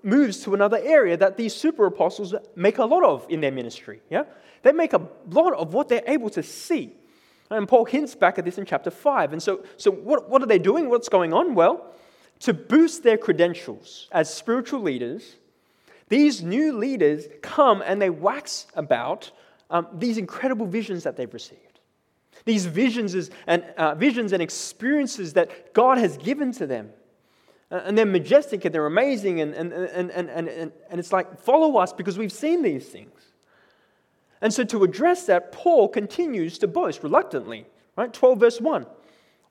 moves 0.02 0.42
to 0.44 0.54
another 0.54 0.78
area 0.82 1.16
that 1.16 1.36
these 1.36 1.54
super 1.54 1.86
apostles 1.86 2.34
make 2.56 2.78
a 2.78 2.84
lot 2.84 3.04
of 3.04 3.26
in 3.28 3.40
their 3.40 3.52
ministry. 3.52 4.00
Yeah? 4.10 4.24
They 4.62 4.72
make 4.72 4.92
a 4.92 5.02
lot 5.30 5.52
of 5.54 5.74
what 5.74 5.88
they're 5.88 6.02
able 6.06 6.30
to 6.30 6.42
see. 6.42 6.92
And 7.50 7.68
Paul 7.68 7.84
hints 7.84 8.14
back 8.14 8.38
at 8.38 8.44
this 8.44 8.56
in 8.56 8.64
chapter 8.64 8.90
5. 8.90 9.32
And 9.34 9.42
so, 9.42 9.64
so 9.76 9.90
what, 9.90 10.30
what 10.30 10.42
are 10.42 10.46
they 10.46 10.58
doing? 10.58 10.88
What's 10.88 11.08
going 11.08 11.32
on? 11.34 11.54
Well, 11.54 11.86
to 12.40 12.54
boost 12.54 13.02
their 13.02 13.18
credentials 13.18 14.08
as 14.10 14.32
spiritual 14.32 14.80
leaders, 14.80 15.36
these 16.08 16.42
new 16.42 16.76
leaders 16.76 17.26
come 17.42 17.82
and 17.84 18.00
they 18.00 18.10
wax 18.10 18.66
about 18.74 19.30
um, 19.72 19.88
these 19.94 20.18
incredible 20.18 20.66
visions 20.66 21.02
that 21.02 21.16
they've 21.16 21.32
received. 21.32 21.80
These 22.44 22.66
visions 22.66 23.30
and, 23.46 23.64
uh, 23.76 23.94
visions 23.94 24.32
and 24.32 24.42
experiences 24.42 25.32
that 25.32 25.72
God 25.72 25.98
has 25.98 26.16
given 26.18 26.52
to 26.52 26.66
them. 26.66 26.90
Uh, 27.70 27.80
and 27.86 27.96
they're 27.96 28.04
majestic 28.04 28.64
and 28.64 28.74
they're 28.74 28.86
amazing, 28.86 29.40
and, 29.40 29.54
and, 29.54 29.72
and, 29.72 30.10
and, 30.10 30.28
and, 30.28 30.72
and 30.90 31.00
it's 31.00 31.12
like, 31.12 31.40
follow 31.40 31.78
us 31.78 31.92
because 31.92 32.18
we've 32.18 32.32
seen 32.32 32.62
these 32.62 32.86
things. 32.86 33.18
And 34.42 34.52
so, 34.52 34.64
to 34.64 34.84
address 34.84 35.26
that, 35.26 35.52
Paul 35.52 35.88
continues 35.88 36.58
to 36.58 36.68
boast 36.68 37.02
reluctantly. 37.02 37.66
Right? 37.96 38.12
12, 38.12 38.40
verse 38.40 38.60
1. 38.60 38.86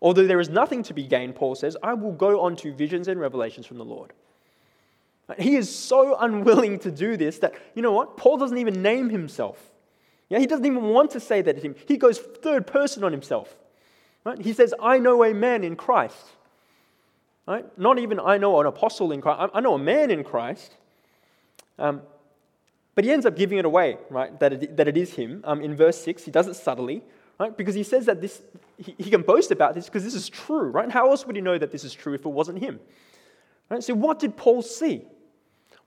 Although 0.02 0.28
there 0.28 0.40
is 0.40 0.50
nothing 0.50 0.84
to 0.84 0.94
be 0.94 1.08
gained, 1.08 1.36
Paul 1.36 1.56
says, 1.56 1.78
I 1.82 1.94
will 1.94 2.12
go 2.12 2.42
on 2.42 2.56
to 2.58 2.74
visions 2.74 3.08
and 3.08 3.20
revelations 3.20 3.66
from 3.66 3.78
the 3.78 3.86
Lord. 3.86 4.14
He 5.40 5.56
is 5.56 5.74
so 5.74 6.18
unwilling 6.20 6.80
to 6.80 6.92
do 6.92 7.16
this 7.16 7.40
that, 7.40 7.54
you 7.74 7.82
know 7.82 7.94
what? 7.94 8.18
Paul 8.18 8.38
doesn't 8.38 8.58
even 8.58 8.82
name 8.82 9.10
himself. 9.10 9.71
Yeah, 10.32 10.40
he 10.40 10.48
doesn't 10.48 10.66
even 10.66 10.84
want 10.84 11.12
to 11.12 11.20
say 11.20 11.42
that 11.42 11.58
to 11.58 11.62
him. 11.62 11.76
He 11.90 11.98
goes 11.98 12.18
third 12.18 12.66
person 12.66 13.04
on 13.04 13.12
himself. 13.12 13.54
Right? 14.24 14.40
He 14.40 14.54
says, 14.54 14.74
I 14.82 14.98
know 14.98 15.26
a 15.26 15.34
man 15.34 15.62
in 15.62 15.76
Christ. 15.76 16.26
Right? 17.46 17.66
Not 17.78 18.00
even 18.00 18.18
I 18.18 18.38
know 18.38 18.58
an 18.62 18.66
apostle 18.66 19.12
in 19.12 19.20
Christ. 19.20 19.52
I 19.54 19.60
know 19.60 19.74
a 19.74 19.78
man 19.78 20.10
in 20.10 20.24
Christ. 20.24 20.74
Um, 21.78 22.02
but 22.96 23.04
he 23.04 23.12
ends 23.12 23.26
up 23.26 23.36
giving 23.36 23.58
it 23.58 23.66
away, 23.66 23.98
right? 24.10 24.40
That 24.40 24.54
it, 24.54 24.78
that 24.78 24.88
it 24.88 24.96
is 24.96 25.16
him. 25.16 25.42
Um, 25.44 25.60
in 25.62 25.76
verse 25.76 26.02
6, 26.02 26.24
he 26.24 26.32
does 26.32 26.48
it 26.48 26.54
subtly, 26.54 27.04
right? 27.38 27.56
Because 27.58 27.76
he 27.76 27.84
says 27.84 28.06
that 28.06 28.22
this, 28.22 28.42
he, 28.78 28.96
he 28.98 29.10
can 29.10 29.24
boast 29.24 29.52
about 29.52 29.76
this 29.76 29.88
because 29.88 30.06
this 30.06 30.16
is 30.16 30.30
true, 30.30 30.70
right? 30.70 30.90
How 30.90 31.10
else 31.10 31.28
would 31.28 31.36
he 31.36 31.42
know 31.42 31.58
that 31.58 31.74
this 31.74 31.84
is 31.84 31.94
true 31.94 32.14
if 32.14 32.22
it 32.22 32.30
wasn't 32.30 32.60
him? 32.60 32.80
Right? 33.70 33.84
So, 33.84 33.96
what 33.96 34.20
did 34.20 34.38
Paul 34.38 34.62
see? 34.62 35.02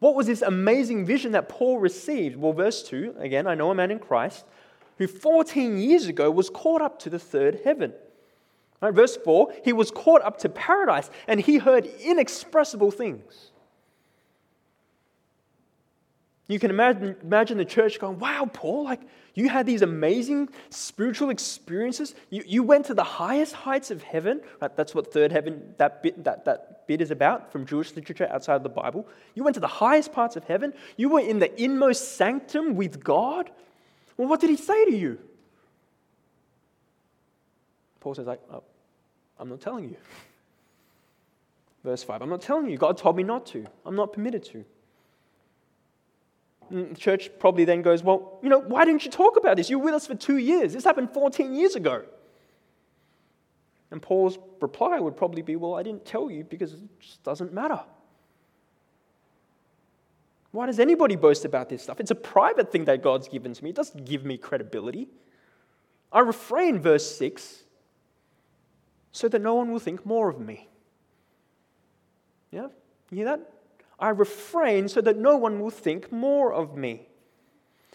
What 0.05 0.17
was 0.17 0.27
this 0.27 0.43
amazing 0.43 1.07
vision 1.07 1.33
that 1.33 1.49
Paul 1.49 1.79
received? 1.79 2.37
Well, 2.37 2.53
verse 2.53 2.83
2, 2.83 3.15
again, 3.21 3.47
I 3.47 3.55
know 3.55 3.71
a 3.71 3.75
man 3.75 3.91
in 3.91 3.99
Christ 3.99 4.45
who 4.99 5.07
14 5.07 5.79
years 5.79 6.09
ago 6.09 6.31
was 6.31 6.51
caught 6.51 6.83
up 6.83 6.99
to 6.99 7.09
the 7.09 7.19
third 7.19 7.63
heaven. 7.65 7.95
Right, 8.83 8.93
verse 8.93 9.17
4, 9.17 9.55
he 9.65 9.73
was 9.73 9.91
caught 9.91 10.21
up 10.21 10.37
to 10.41 10.51
paradise 10.51 11.09
and 11.27 11.41
he 11.41 11.57
heard 11.57 11.87
inexpressible 11.87 12.91
things. 12.91 13.53
You 16.47 16.59
can 16.59 16.71
imagine, 16.71 17.17
imagine 17.23 17.59
the 17.59 17.65
church 17.65 17.99
going, 17.99 18.19
Wow, 18.19 18.49
Paul, 18.53 18.85
like 18.85 19.01
you 19.35 19.49
had 19.49 19.67
these 19.67 19.83
amazing 19.83 20.49
spiritual 20.71 21.31
experiences. 21.31 22.15
You, 22.31 22.45
you 22.47 22.63
went 22.63 22.87
to 22.87 22.95
the 22.95 23.05
highest 23.05 23.53
heights 23.53 23.91
of 23.91 24.03
heaven. 24.03 24.41
Right? 24.61 24.75
That's 24.77 24.95
what 24.95 25.13
third 25.13 25.33
heaven, 25.33 25.75
that 25.79 26.03
bit, 26.03 26.23
that, 26.25 26.45
that 26.45 26.87
bit 26.87 27.01
is 27.01 27.11
about 27.11 27.51
from 27.51 27.67
Jewish 27.67 27.95
literature 27.97 28.29
outside 28.31 28.57
of 28.57 28.63
the 28.63 28.69
Bible. 28.69 29.09
You 29.35 29.43
went 29.43 29.55
to 29.55 29.61
the 29.61 29.67
highest 29.67 30.13
parts 30.13 30.37
of 30.37 30.45
heaven. 30.45 30.73
You 30.97 31.09
were 31.09 31.21
in 31.21 31.41
the 31.41 31.63
inmost 31.63 32.17
sanctum 32.17 32.77
with 32.77 33.03
God. 33.03 33.51
Well, 34.17 34.29
what 34.29 34.41
did 34.41 34.51
he 34.51 34.57
say 34.57 34.85
to 34.85 34.97
you? 34.97 35.19
Paul 37.99 38.15
says, 38.15 38.27
like, 38.27 38.41
oh, 38.53 38.63
I'm 39.39 39.49
not 39.49 39.61
telling 39.61 39.85
you. 39.85 39.97
Verse 41.83 42.05
5 42.05 42.23
I'm 42.23 42.31
not 42.31 42.43
telling 42.43 42.71
you. 42.71 42.79
God 42.79 42.99
told 42.99 43.17
me 43.17 43.23
not 43.25 43.47
to. 43.47 43.67
I'm 43.85 43.97
not 43.97 44.13
permitted 44.13 44.45
to. 44.45 44.65
The 46.71 46.95
church 46.97 47.31
probably 47.39 47.65
then 47.65 47.83
goes, 47.83 48.03
Well, 48.03 48.39
you 48.43 48.49
know, 48.49 48.59
why 48.59 48.85
didn't 48.85 49.05
you 49.05 49.11
talk 49.11 49.37
about 49.37 49.57
this? 49.57 49.71
You 49.71 49.79
were 49.79 49.87
with 49.87 49.95
us 49.95 50.07
for 50.07 50.15
two 50.15 50.39
years. 50.39 50.73
This 50.73 50.85
happened 50.85 51.11
14 51.13 51.55
years 51.55 51.77
ago. 51.77 52.05
And 53.91 54.03
Paul's 54.03 54.39
reply 54.61 54.99
would 54.99 55.17
probably 55.17 55.43
be, 55.43 55.57
Well, 55.57 55.75
I 55.75 55.83
didn't 55.83 56.05
tell 56.05 56.31
you 56.31 56.45
because 56.45 56.75
it 56.75 56.81
just 57.01 57.23
doesn't 57.23 57.53
matter. 57.53 57.81
Why 60.55 60.67
does 60.67 60.79
anybody 60.79 61.17
boast 61.17 61.45
about 61.45 61.69
this 61.69 61.83
stuff? 61.83 61.99
It's 61.99 62.13
a 62.13 62.15
private 62.15 62.71
thing 62.71 62.85
that 62.85 63.03
God's 63.03 63.27
given 63.27 63.53
to 63.55 63.65
me. 63.65 63.71
It 63.71 63.77
doesn't 63.77 64.05
give 64.05 64.25
me 64.25 64.37
credibility. 64.37 65.09
I 66.13 66.21
refrain, 66.21 66.79
verse 66.79 67.19
6, 67.19 67.65
so 69.11 69.29
that 69.29 69.43
no 69.43 69.55
one 69.57 69.73
will 69.73 69.81
think 69.81 70.07
more 70.07 70.29
of 70.29 70.39
me. 70.39 70.69
Yeah? 72.53 72.69
You 73.11 73.17
hear 73.17 73.25
that? 73.25 73.54
I 73.99 74.11
refrain 74.11 74.89
so 74.89 75.01
that 75.01 75.17
no 75.17 75.37
one 75.37 75.61
will 75.61 75.71
think 75.71 76.11
more 76.11 76.53
of 76.53 76.77
me. 76.77 77.09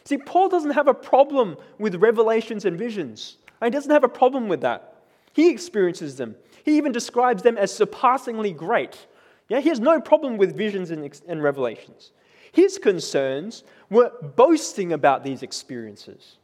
See, 0.06 0.18
Paul 0.18 0.50
doesn't 0.50 0.72
have 0.72 0.88
a 0.88 0.94
problem 0.94 1.58
with 1.78 1.96
revelations 1.96 2.66
and 2.66 2.78
visions. 2.78 3.38
He 3.64 3.70
doesn't 3.70 3.92
have 3.92 4.04
a 4.04 4.10
problem 4.10 4.48
with 4.48 4.62
that. 4.62 5.04
He 5.34 5.50
experiences 5.50 6.16
them. 6.16 6.36
He 6.64 6.78
even 6.78 6.92
describes 6.92 7.44
them 7.44 7.58
as 7.58 7.74
surpassingly 7.74 8.52
great. 8.52 9.08
Yeah, 9.50 9.60
he 9.60 9.70
has 9.70 9.80
no 9.80 10.00
problem 10.00 10.38
with 10.38 10.56
visions 10.56 10.92
and, 10.92 11.22
and 11.28 11.44
revelations. 11.44 12.12
His 12.52 12.78
concerns 12.78 13.64
were 13.90 14.12
boasting 14.36 14.94
about 14.94 15.24
these 15.24 15.44
experiences, 15.44 16.38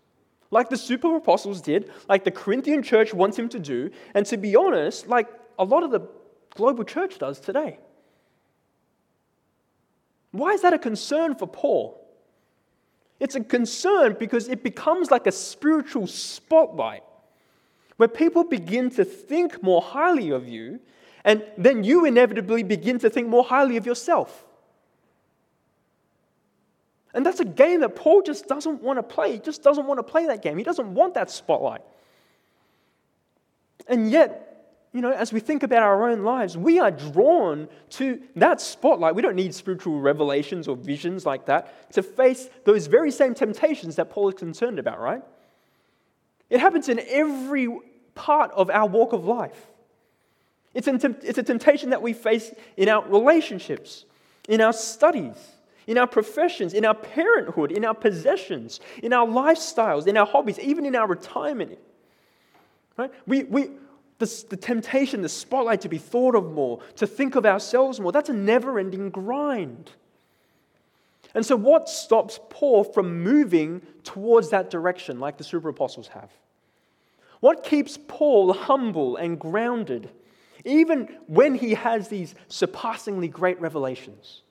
like 0.51 0.69
the 0.69 0.77
super 0.77 1.15
apostles 1.15 1.61
did, 1.61 1.91
like 2.07 2.23
the 2.23 2.31
Corinthian 2.31 2.83
church 2.83 3.13
wants 3.13 3.37
him 3.37 3.49
to 3.49 3.59
do, 3.59 3.89
and 4.13 4.25
to 4.27 4.37
be 4.37 4.55
honest, 4.55 5.07
like 5.07 5.27
a 5.57 5.63
lot 5.63 5.83
of 5.83 5.91
the 5.91 6.01
global 6.53 6.83
church 6.83 7.17
does 7.17 7.39
today. 7.39 7.79
Why 10.37 10.51
is 10.51 10.61
that 10.61 10.73
a 10.73 10.79
concern 10.79 11.35
for 11.35 11.47
Paul? 11.47 12.01
It's 13.19 13.35
a 13.35 13.41
concern 13.41 14.17
because 14.19 14.49
it 14.49 14.63
becomes 14.63 15.09
like 15.09 15.27
a 15.27 15.31
spiritual 15.31 16.07
spotlight 16.07 17.03
where 17.97 18.09
people 18.09 18.43
begin 18.43 18.89
to 18.91 19.05
think 19.05 19.63
more 19.63 19.81
highly 19.81 20.31
of 20.31 20.49
you, 20.49 20.81
and 21.23 21.43
then 21.57 21.83
you 21.83 22.05
inevitably 22.05 22.63
begin 22.63 22.99
to 22.99 23.09
think 23.09 23.29
more 23.29 23.43
highly 23.43 23.77
of 23.77 23.85
yourself. 23.85 24.45
And 27.13 27.25
that's 27.25 27.39
a 27.39 27.45
game 27.45 27.79
that 27.79 27.95
Paul 27.95 28.21
just 28.21 28.47
doesn't 28.47 28.83
want 28.83 28.99
to 28.99 29.03
play. 29.03 29.31
He 29.31 29.39
just 29.39 29.63
doesn't 29.63 29.85
want 29.85 29.99
to 29.99 30.03
play 30.03 30.27
that 30.27 30.41
game. 30.41 30.57
He 30.57 30.65
doesn't 30.65 30.93
want 30.93 31.13
that 31.13 31.31
spotlight. 31.31 31.81
And 33.87 34.11
yet, 34.11 34.54
you 34.95 35.01
know, 35.01 35.11
as 35.11 35.33
we 35.33 35.41
think 35.41 35.63
about 35.63 35.83
our 35.83 36.09
own 36.09 36.23
lives, 36.23 36.57
we 36.57 36.79
are 36.79 36.89
drawn 36.89 37.67
to 37.89 38.21
that 38.37 38.61
spotlight. 38.61 39.13
We 39.13 39.21
don't 39.21 39.35
need 39.35 39.53
spiritual 39.53 39.99
revelations 39.99 40.69
or 40.69 40.77
visions 40.77 41.25
like 41.25 41.47
that 41.47 41.91
to 41.91 42.01
face 42.01 42.49
those 42.63 42.87
very 42.87 43.11
same 43.11 43.33
temptations 43.33 43.97
that 43.97 44.09
Paul 44.09 44.29
is 44.29 44.35
concerned 44.35 44.79
about, 44.79 45.01
right? 45.01 45.21
It 46.49 46.61
happens 46.61 46.87
in 46.87 47.01
every 47.09 47.67
part 48.15 48.51
of 48.51 48.69
our 48.69 48.87
walk 48.87 49.11
of 49.11 49.25
life. 49.25 49.67
It's, 50.73 50.87
a 50.87 51.43
temptation 51.43 51.89
that 51.89 52.01
we 52.01 52.13
face 52.13 52.53
in 52.77 52.87
our 52.87 53.05
relationships, 53.05 54.05
in 54.47 54.61
our 54.61 54.71
studies, 54.71 55.35
in 55.87 55.97
our 55.97 56.07
professions, 56.07 56.73
in 56.73 56.85
our 56.85 56.95
parenthood, 56.95 57.73
in 57.73 57.83
our 57.83 57.95
possessions, 57.95 58.79
in 59.03 59.11
our 59.11 59.27
lifestyles, 59.27 60.07
in 60.07 60.15
our 60.15 60.25
hobbies, 60.25 60.57
even 60.59 60.85
in 60.85 60.95
our 60.95 61.05
retirement. 61.07 61.77
Right? 62.97 63.11
We, 63.27 63.43
we, 63.43 63.71
the, 64.19 64.45
the 64.49 64.57
temptation, 64.57 65.21
the 65.21 65.29
spotlight 65.29 65.81
to 65.81 65.89
be 65.89 65.97
thought 65.97 66.35
of 66.35 66.51
more, 66.51 66.79
to 66.95 67.07
think 67.07 67.35
of 67.35 67.45
ourselves 67.45 67.99
more, 67.99 68.11
that's 68.11 68.29
a 68.29 68.33
never 68.33 68.79
ending 68.79 69.09
grind. 69.09 69.91
And 71.33 71.45
so, 71.45 71.55
what 71.55 71.89
stops 71.89 72.39
Paul 72.49 72.83
from 72.83 73.21
moving 73.21 73.81
towards 74.03 74.49
that 74.51 74.69
direction 74.69 75.19
like 75.19 75.37
the 75.37 75.43
super 75.43 75.69
apostles 75.69 76.07
have? 76.09 76.29
What 77.41 77.63
keeps 77.63 77.97
Paul 78.07 78.53
humble 78.53 79.17
and 79.17 79.37
grounded 79.39 80.09
even 80.65 81.07
when 81.27 81.55
he 81.55 81.75
has 81.75 82.09
these 82.09 82.35
surpassingly 82.49 83.27
great 83.27 83.61
revelations. 83.61 84.41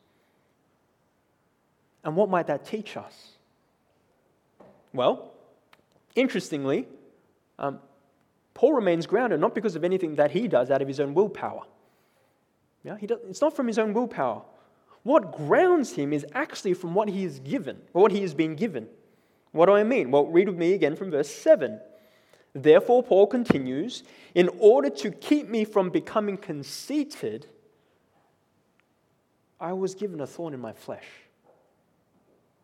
And 2.04 2.16
what 2.16 2.30
might 2.30 2.46
that 2.46 2.64
teach 2.64 2.96
us? 2.96 3.32
Well, 4.92 5.32
interestingly, 6.14 6.86
um, 7.58 7.80
Paul 8.54 8.72
remains 8.72 9.06
grounded 9.06 9.40
not 9.40 9.54
because 9.54 9.76
of 9.76 9.84
anything 9.84 10.14
that 10.14 10.30
he 10.30 10.48
does 10.48 10.70
out 10.70 10.80
of 10.80 10.88
his 10.88 11.00
own 11.00 11.12
willpower. 11.12 11.62
Yeah, 12.84 12.96
he 12.96 13.06
does, 13.06 13.18
it's 13.28 13.40
not 13.40 13.56
from 13.56 13.66
his 13.66 13.78
own 13.78 13.92
willpower. 13.92 14.42
What 15.02 15.32
grounds 15.32 15.92
him 15.92 16.12
is 16.12 16.24
actually 16.32 16.74
from 16.74 16.94
what 16.94 17.08
he 17.08 17.24
is 17.24 17.40
given, 17.40 17.82
or 17.92 18.02
what 18.02 18.12
he 18.12 18.22
has 18.22 18.32
been 18.32 18.56
given. 18.56 18.88
What 19.52 19.66
do 19.66 19.72
I 19.72 19.84
mean? 19.84 20.10
Well, 20.10 20.26
read 20.26 20.48
with 20.48 20.56
me 20.56 20.72
again 20.72 20.96
from 20.96 21.10
verse 21.10 21.28
7. 21.28 21.80
Therefore, 22.54 23.02
Paul 23.02 23.26
continues, 23.26 24.02
in 24.34 24.48
order 24.58 24.88
to 24.90 25.10
keep 25.10 25.48
me 25.48 25.64
from 25.64 25.90
becoming 25.90 26.36
conceited, 26.36 27.46
I 29.60 29.72
was 29.72 29.94
given 29.94 30.20
a 30.20 30.26
thorn 30.26 30.54
in 30.54 30.60
my 30.60 30.72
flesh, 30.72 31.06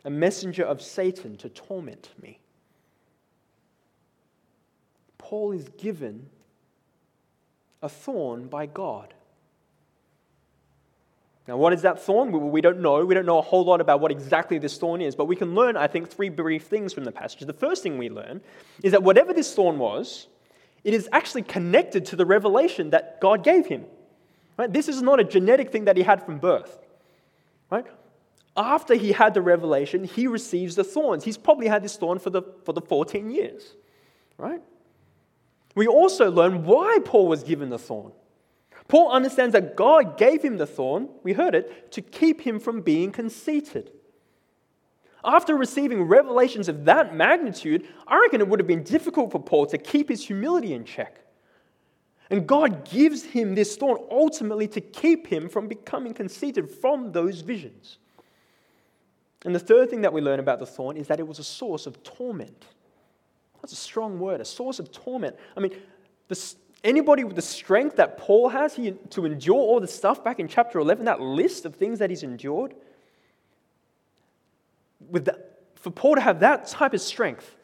a 0.04 0.10
messenger 0.10 0.64
of 0.64 0.82
Satan 0.82 1.36
to 1.38 1.48
torment 1.48 2.10
me. 2.20 2.39
Paul 5.20 5.52
is 5.52 5.68
given 5.76 6.26
a 7.82 7.88
thorn 7.88 8.48
by 8.48 8.66
God. 8.66 9.12
Now, 11.46 11.56
what 11.56 11.72
is 11.72 11.82
that 11.82 12.00
thorn? 12.00 12.50
We 12.50 12.60
don't 12.60 12.80
know. 12.80 13.04
We 13.04 13.14
don't 13.14 13.26
know 13.26 13.38
a 13.38 13.42
whole 13.42 13.64
lot 13.64 13.80
about 13.80 14.00
what 14.00 14.10
exactly 14.10 14.58
this 14.58 14.78
thorn 14.78 15.02
is, 15.02 15.14
but 15.14 15.26
we 15.26 15.36
can 15.36 15.54
learn, 15.54 15.76
I 15.76 15.88
think, 15.88 16.08
three 16.08 16.28
brief 16.30 16.64
things 16.64 16.92
from 16.92 17.04
the 17.04 17.12
passage. 17.12 17.40
The 17.40 17.52
first 17.52 17.82
thing 17.82 17.98
we 17.98 18.08
learn 18.08 18.40
is 18.82 18.92
that 18.92 19.02
whatever 19.02 19.34
this 19.34 19.52
thorn 19.52 19.78
was, 19.78 20.28
it 20.84 20.94
is 20.94 21.08
actually 21.12 21.42
connected 21.42 22.06
to 22.06 22.16
the 22.16 22.24
revelation 22.24 22.90
that 22.90 23.20
God 23.20 23.44
gave 23.44 23.66
him. 23.66 23.84
Right? 24.56 24.72
This 24.72 24.88
is 24.88 25.02
not 25.02 25.20
a 25.20 25.24
genetic 25.24 25.70
thing 25.70 25.84
that 25.84 25.96
he 25.96 26.02
had 26.02 26.24
from 26.24 26.38
birth. 26.38 26.78
Right? 27.70 27.86
After 28.56 28.94
he 28.94 29.12
had 29.12 29.34
the 29.34 29.42
revelation, 29.42 30.04
he 30.04 30.26
receives 30.26 30.76
the 30.76 30.84
thorns. 30.84 31.24
He's 31.24 31.38
probably 31.38 31.68
had 31.68 31.82
this 31.82 31.96
thorn 31.96 32.18
for 32.18 32.30
the, 32.30 32.42
for 32.64 32.72
the 32.72 32.80
14 32.80 33.30
years. 33.30 33.74
Right? 34.38 34.62
We 35.74 35.86
also 35.86 36.30
learn 36.30 36.64
why 36.64 36.98
Paul 37.04 37.28
was 37.28 37.42
given 37.42 37.68
the 37.68 37.78
thorn. 37.78 38.12
Paul 38.88 39.12
understands 39.12 39.52
that 39.52 39.76
God 39.76 40.18
gave 40.18 40.42
him 40.42 40.56
the 40.56 40.66
thorn, 40.66 41.08
we 41.22 41.32
heard 41.32 41.54
it, 41.54 41.92
to 41.92 42.02
keep 42.02 42.40
him 42.40 42.58
from 42.58 42.80
being 42.80 43.12
conceited. 43.12 43.92
After 45.24 45.54
receiving 45.54 46.02
revelations 46.02 46.68
of 46.68 46.86
that 46.86 47.14
magnitude, 47.14 47.86
I 48.08 48.18
reckon 48.18 48.40
it 48.40 48.48
would 48.48 48.58
have 48.58 48.66
been 48.66 48.82
difficult 48.82 49.30
for 49.30 49.38
Paul 49.38 49.66
to 49.66 49.78
keep 49.78 50.08
his 50.08 50.26
humility 50.26 50.72
in 50.72 50.84
check. 50.84 51.20
And 52.30 52.46
God 52.46 52.88
gives 52.88 53.24
him 53.24 53.54
this 53.54 53.76
thorn 53.76 53.98
ultimately 54.10 54.66
to 54.68 54.80
keep 54.80 55.26
him 55.26 55.48
from 55.48 55.68
becoming 55.68 56.14
conceited 56.14 56.70
from 56.70 57.12
those 57.12 57.42
visions. 57.42 57.98
And 59.44 59.54
the 59.54 59.60
third 59.60 59.90
thing 59.90 60.02
that 60.02 60.12
we 60.12 60.20
learn 60.20 60.40
about 60.40 60.58
the 60.58 60.66
thorn 60.66 60.96
is 60.96 61.08
that 61.08 61.20
it 61.20 61.26
was 61.26 61.38
a 61.38 61.44
source 61.44 61.86
of 61.86 62.02
torment. 62.02 62.66
That's 63.60 63.72
a 63.72 63.76
strong 63.76 64.18
word, 64.18 64.40
a 64.40 64.44
source 64.44 64.78
of 64.78 64.90
torment. 64.92 65.36
I 65.56 65.60
mean, 65.60 65.72
Anybody 66.82 67.24
with 67.24 67.36
the 67.36 67.42
strength 67.42 67.96
that 67.96 68.16
Paul 68.16 68.48
has 68.48 68.74
he, 68.74 68.92
to 69.10 69.26
endure 69.26 69.56
all 69.56 69.80
the 69.80 69.86
stuff 69.86 70.24
back 70.24 70.40
in 70.40 70.48
chapter 70.48 70.78
11, 70.78 71.04
that 71.04 71.20
list 71.20 71.66
of 71.66 71.74
things 71.74 71.98
that 71.98 72.08
he's 72.08 72.22
endured, 72.22 72.74
with 75.10 75.26
the, 75.26 75.38
for 75.74 75.90
Paul 75.90 76.14
to 76.14 76.22
have 76.22 76.40
that 76.40 76.68
type 76.68 76.94
of 76.94 77.02
strength, 77.02 77.54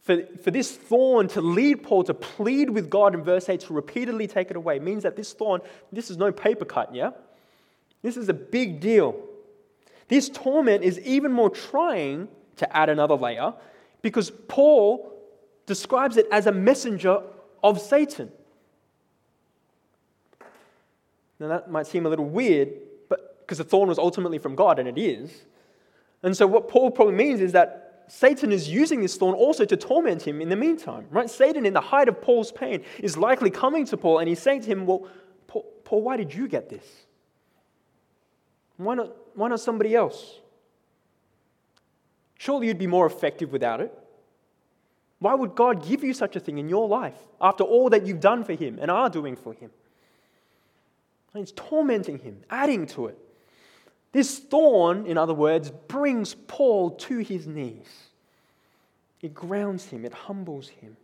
for, 0.00 0.22
for 0.42 0.50
this 0.50 0.74
thorn 0.74 1.28
to 1.28 1.42
lead 1.42 1.82
Paul 1.82 2.02
to 2.04 2.14
plead 2.14 2.70
with 2.70 2.88
God 2.88 3.14
in 3.14 3.22
verse 3.22 3.48
8 3.48 3.60
to 3.60 3.74
repeatedly 3.74 4.26
take 4.26 4.50
it 4.50 4.56
away, 4.56 4.78
means 4.78 5.02
that 5.02 5.14
this 5.14 5.34
thorn, 5.34 5.60
this 5.92 6.10
is 6.10 6.16
no 6.16 6.32
paper 6.32 6.64
cut, 6.64 6.94
yeah? 6.94 7.10
This 8.00 8.16
is 8.16 8.30
a 8.30 8.34
big 8.34 8.80
deal. 8.80 9.22
This 10.08 10.30
torment 10.30 10.82
is 10.82 10.98
even 11.00 11.30
more 11.30 11.50
trying 11.50 12.28
to 12.56 12.76
add 12.76 12.88
another 12.88 13.14
layer 13.14 13.52
because 14.02 14.30
Paul 14.48 15.12
describes 15.66 16.16
it 16.16 16.26
as 16.30 16.46
a 16.46 16.52
messenger 16.52 17.22
of 17.62 17.80
Satan. 17.80 18.30
Now, 21.38 21.48
that 21.48 21.70
might 21.70 21.86
seem 21.86 22.06
a 22.06 22.08
little 22.08 22.28
weird, 22.28 22.72
but 23.08 23.40
because 23.40 23.58
the 23.58 23.64
thorn 23.64 23.88
was 23.88 23.98
ultimately 23.98 24.38
from 24.38 24.54
God, 24.54 24.78
and 24.78 24.88
it 24.88 24.98
is. 24.98 25.44
And 26.22 26.36
so, 26.36 26.46
what 26.46 26.68
Paul 26.68 26.90
probably 26.90 27.14
means 27.14 27.40
is 27.40 27.52
that 27.52 28.04
Satan 28.08 28.52
is 28.52 28.68
using 28.68 29.00
this 29.00 29.16
thorn 29.16 29.34
also 29.34 29.64
to 29.64 29.76
torment 29.76 30.22
him 30.22 30.40
in 30.40 30.48
the 30.48 30.56
meantime, 30.56 31.06
right? 31.10 31.30
Satan, 31.30 31.64
in 31.64 31.72
the 31.72 31.80
height 31.80 32.08
of 32.08 32.20
Paul's 32.20 32.52
pain, 32.52 32.84
is 32.98 33.16
likely 33.16 33.50
coming 33.50 33.86
to 33.86 33.96
Paul 33.96 34.18
and 34.18 34.28
he's 34.28 34.40
saying 34.40 34.62
to 34.62 34.66
him, 34.66 34.86
Well, 34.86 35.08
Paul, 35.46 36.02
why 36.02 36.16
did 36.16 36.34
you 36.34 36.46
get 36.48 36.68
this? 36.68 36.84
Why 38.76 38.94
not, 38.94 39.12
why 39.34 39.48
not 39.48 39.60
somebody 39.60 39.94
else? 39.94 40.40
Surely 42.42 42.66
you'd 42.66 42.78
be 42.78 42.88
more 42.88 43.06
effective 43.06 43.52
without 43.52 43.80
it. 43.80 43.96
Why 45.20 45.34
would 45.34 45.54
God 45.54 45.86
give 45.86 46.02
you 46.02 46.12
such 46.12 46.34
a 46.34 46.40
thing 46.40 46.58
in 46.58 46.68
your 46.68 46.88
life 46.88 47.14
after 47.40 47.62
all 47.62 47.88
that 47.90 48.04
you've 48.04 48.18
done 48.18 48.42
for 48.42 48.54
Him 48.54 48.80
and 48.82 48.90
are 48.90 49.08
doing 49.08 49.36
for 49.36 49.52
Him? 49.52 49.70
And 51.34 51.42
it's 51.42 51.52
tormenting 51.52 52.18
him, 52.18 52.42
adding 52.50 52.86
to 52.88 53.06
it. 53.06 53.18
This 54.12 54.38
thorn, 54.38 55.06
in 55.06 55.16
other 55.16 55.34
words, 55.34 55.70
brings 55.70 56.34
Paul 56.34 56.90
to 56.90 57.18
his 57.18 57.46
knees. 57.46 58.08
It 59.22 59.32
grounds 59.32 59.86
him, 59.86 60.04
it 60.04 60.12
humbles 60.12 60.68
him. 60.68 60.96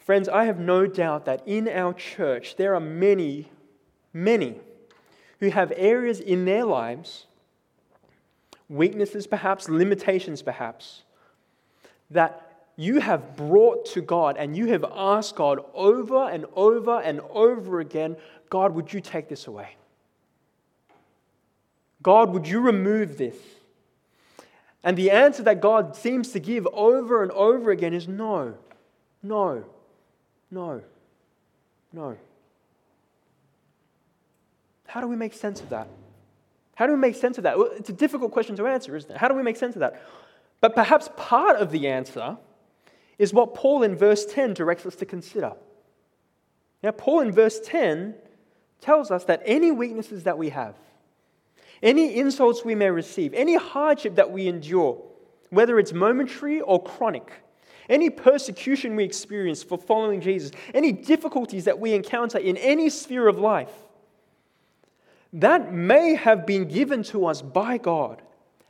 Friends, 0.00 0.28
I 0.28 0.46
have 0.46 0.58
no 0.58 0.86
doubt 0.86 1.26
that 1.26 1.42
in 1.46 1.68
our 1.68 1.92
church 1.92 2.56
there 2.56 2.74
are 2.74 2.80
many, 2.80 3.50
many 4.12 4.58
who 5.38 5.50
have 5.50 5.70
areas 5.76 6.18
in 6.18 6.46
their 6.46 6.64
lives, 6.64 7.26
weaknesses 8.68 9.26
perhaps, 9.26 9.68
limitations 9.68 10.42
perhaps, 10.42 11.02
that 12.10 12.64
you 12.76 13.00
have 13.00 13.36
brought 13.36 13.86
to 13.86 14.00
God 14.00 14.36
and 14.36 14.56
you 14.56 14.66
have 14.68 14.84
asked 14.84 15.36
God 15.36 15.60
over 15.74 16.28
and 16.28 16.46
over 16.54 17.00
and 17.00 17.20
over 17.30 17.80
again 17.80 18.16
God, 18.50 18.74
would 18.74 18.92
you 18.92 19.00
take 19.00 19.28
this 19.28 19.46
away? 19.46 19.76
God, 22.02 22.30
would 22.30 22.46
you 22.46 22.60
remove 22.60 23.18
this? 23.18 23.36
And 24.84 24.96
the 24.96 25.10
answer 25.10 25.42
that 25.42 25.60
God 25.60 25.96
seems 25.96 26.30
to 26.32 26.40
give 26.40 26.66
over 26.68 27.22
and 27.22 27.32
over 27.32 27.70
again 27.70 27.92
is 27.92 28.08
no, 28.08 28.54
no, 29.22 29.64
no, 30.50 30.82
no. 31.92 32.16
How 34.86 35.00
do 35.00 35.08
we 35.08 35.16
make 35.16 35.34
sense 35.34 35.60
of 35.60 35.68
that? 35.70 35.88
How 36.78 36.86
do 36.86 36.92
we 36.92 36.98
make 37.00 37.16
sense 37.16 37.38
of 37.38 37.42
that? 37.42 37.58
Well, 37.58 37.70
it's 37.76 37.88
a 37.88 37.92
difficult 37.92 38.30
question 38.30 38.54
to 38.54 38.68
answer, 38.68 38.94
isn't 38.94 39.10
it? 39.10 39.16
How 39.16 39.26
do 39.26 39.34
we 39.34 39.42
make 39.42 39.56
sense 39.56 39.74
of 39.74 39.80
that? 39.80 40.00
But 40.60 40.76
perhaps 40.76 41.10
part 41.16 41.56
of 41.56 41.72
the 41.72 41.88
answer 41.88 42.36
is 43.18 43.34
what 43.34 43.52
Paul 43.52 43.82
in 43.82 43.96
verse 43.96 44.24
10 44.24 44.54
directs 44.54 44.86
us 44.86 44.94
to 44.94 45.04
consider. 45.04 45.54
Now, 46.80 46.92
Paul 46.92 47.22
in 47.22 47.32
verse 47.32 47.58
10 47.64 48.14
tells 48.80 49.10
us 49.10 49.24
that 49.24 49.42
any 49.44 49.72
weaknesses 49.72 50.22
that 50.22 50.38
we 50.38 50.50
have, 50.50 50.76
any 51.82 52.16
insults 52.16 52.64
we 52.64 52.76
may 52.76 52.92
receive, 52.92 53.34
any 53.34 53.56
hardship 53.56 54.14
that 54.14 54.30
we 54.30 54.46
endure, 54.46 55.02
whether 55.50 55.80
it's 55.80 55.92
momentary 55.92 56.60
or 56.60 56.80
chronic, 56.80 57.32
any 57.88 58.08
persecution 58.08 58.94
we 58.94 59.02
experience 59.02 59.64
for 59.64 59.78
following 59.78 60.20
Jesus, 60.20 60.52
any 60.72 60.92
difficulties 60.92 61.64
that 61.64 61.80
we 61.80 61.92
encounter 61.92 62.38
in 62.38 62.56
any 62.56 62.88
sphere 62.88 63.26
of 63.26 63.36
life, 63.36 63.72
that 65.32 65.72
may 65.72 66.14
have 66.14 66.46
been 66.46 66.68
given 66.68 67.02
to 67.04 67.26
us 67.26 67.42
by 67.42 67.78
God 67.78 68.22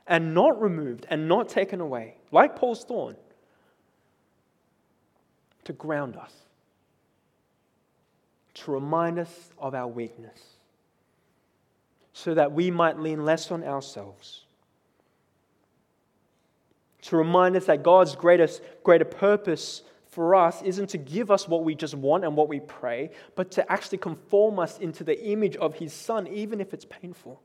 and 0.06 0.34
not 0.34 0.60
removed 0.60 1.06
and 1.10 1.28
not 1.28 1.48
taken 1.48 1.80
away, 1.80 2.16
like 2.32 2.56
Paul's 2.56 2.84
thorn, 2.84 3.16
to 5.64 5.72
ground 5.72 6.16
us, 6.16 6.32
to 8.54 8.70
remind 8.72 9.18
us 9.18 9.50
of 9.58 9.74
our 9.74 9.86
weakness, 9.86 10.40
so 12.12 12.34
that 12.34 12.52
we 12.52 12.70
might 12.70 12.98
lean 12.98 13.24
less 13.24 13.50
on 13.50 13.62
ourselves. 13.62 14.44
To 17.02 17.16
remind 17.16 17.54
us 17.54 17.66
that 17.66 17.82
God's 17.82 18.16
greatest, 18.16 18.60
greater 18.82 19.04
purpose 19.04 19.82
for 20.18 20.34
us 20.34 20.62
isn't 20.62 20.88
to 20.88 20.98
give 20.98 21.30
us 21.30 21.46
what 21.46 21.62
we 21.62 21.76
just 21.76 21.94
want 21.94 22.24
and 22.24 22.34
what 22.34 22.48
we 22.48 22.58
pray, 22.58 23.08
but 23.36 23.52
to 23.52 23.70
actually 23.70 23.98
conform 23.98 24.58
us 24.58 24.76
into 24.78 25.04
the 25.04 25.16
image 25.24 25.54
of 25.54 25.76
His 25.76 25.92
Son, 25.92 26.26
even 26.26 26.60
if 26.60 26.74
it's 26.74 26.84
painful. 26.84 27.40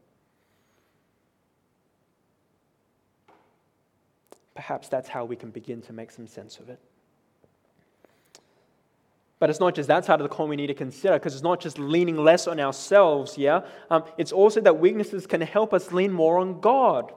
Perhaps 4.55 4.89
that's 4.89 5.07
how 5.07 5.23
we 5.23 5.36
can 5.36 5.51
begin 5.51 5.83
to 5.83 5.93
make 5.93 6.09
some 6.09 6.25
sense 6.25 6.57
of 6.57 6.67
it. 6.67 6.79
But 9.38 9.51
it's 9.51 9.59
not 9.59 9.75
just 9.75 9.88
that 9.89 10.03
side 10.05 10.19
of 10.19 10.27
the 10.27 10.36
coin 10.36 10.49
we 10.49 10.55
need 10.55 10.65
to 10.65 10.73
consider, 10.73 11.13
because 11.13 11.36
it's 11.36 11.43
not 11.43 11.62
just 11.62 11.77
leaning 11.77 12.17
less 12.17 12.47
on 12.47 12.59
ourselves, 12.59 13.38
yeah? 13.38 13.62
Um, 13.91 14.03
it's 14.17 14.31
also 14.31 14.59
that 14.62 14.79
weaknesses 14.79 15.27
can 15.27 15.41
help 15.41 15.75
us 15.75 15.91
lean 15.91 16.12
more 16.12 16.39
on 16.39 16.59
God. 16.59 17.13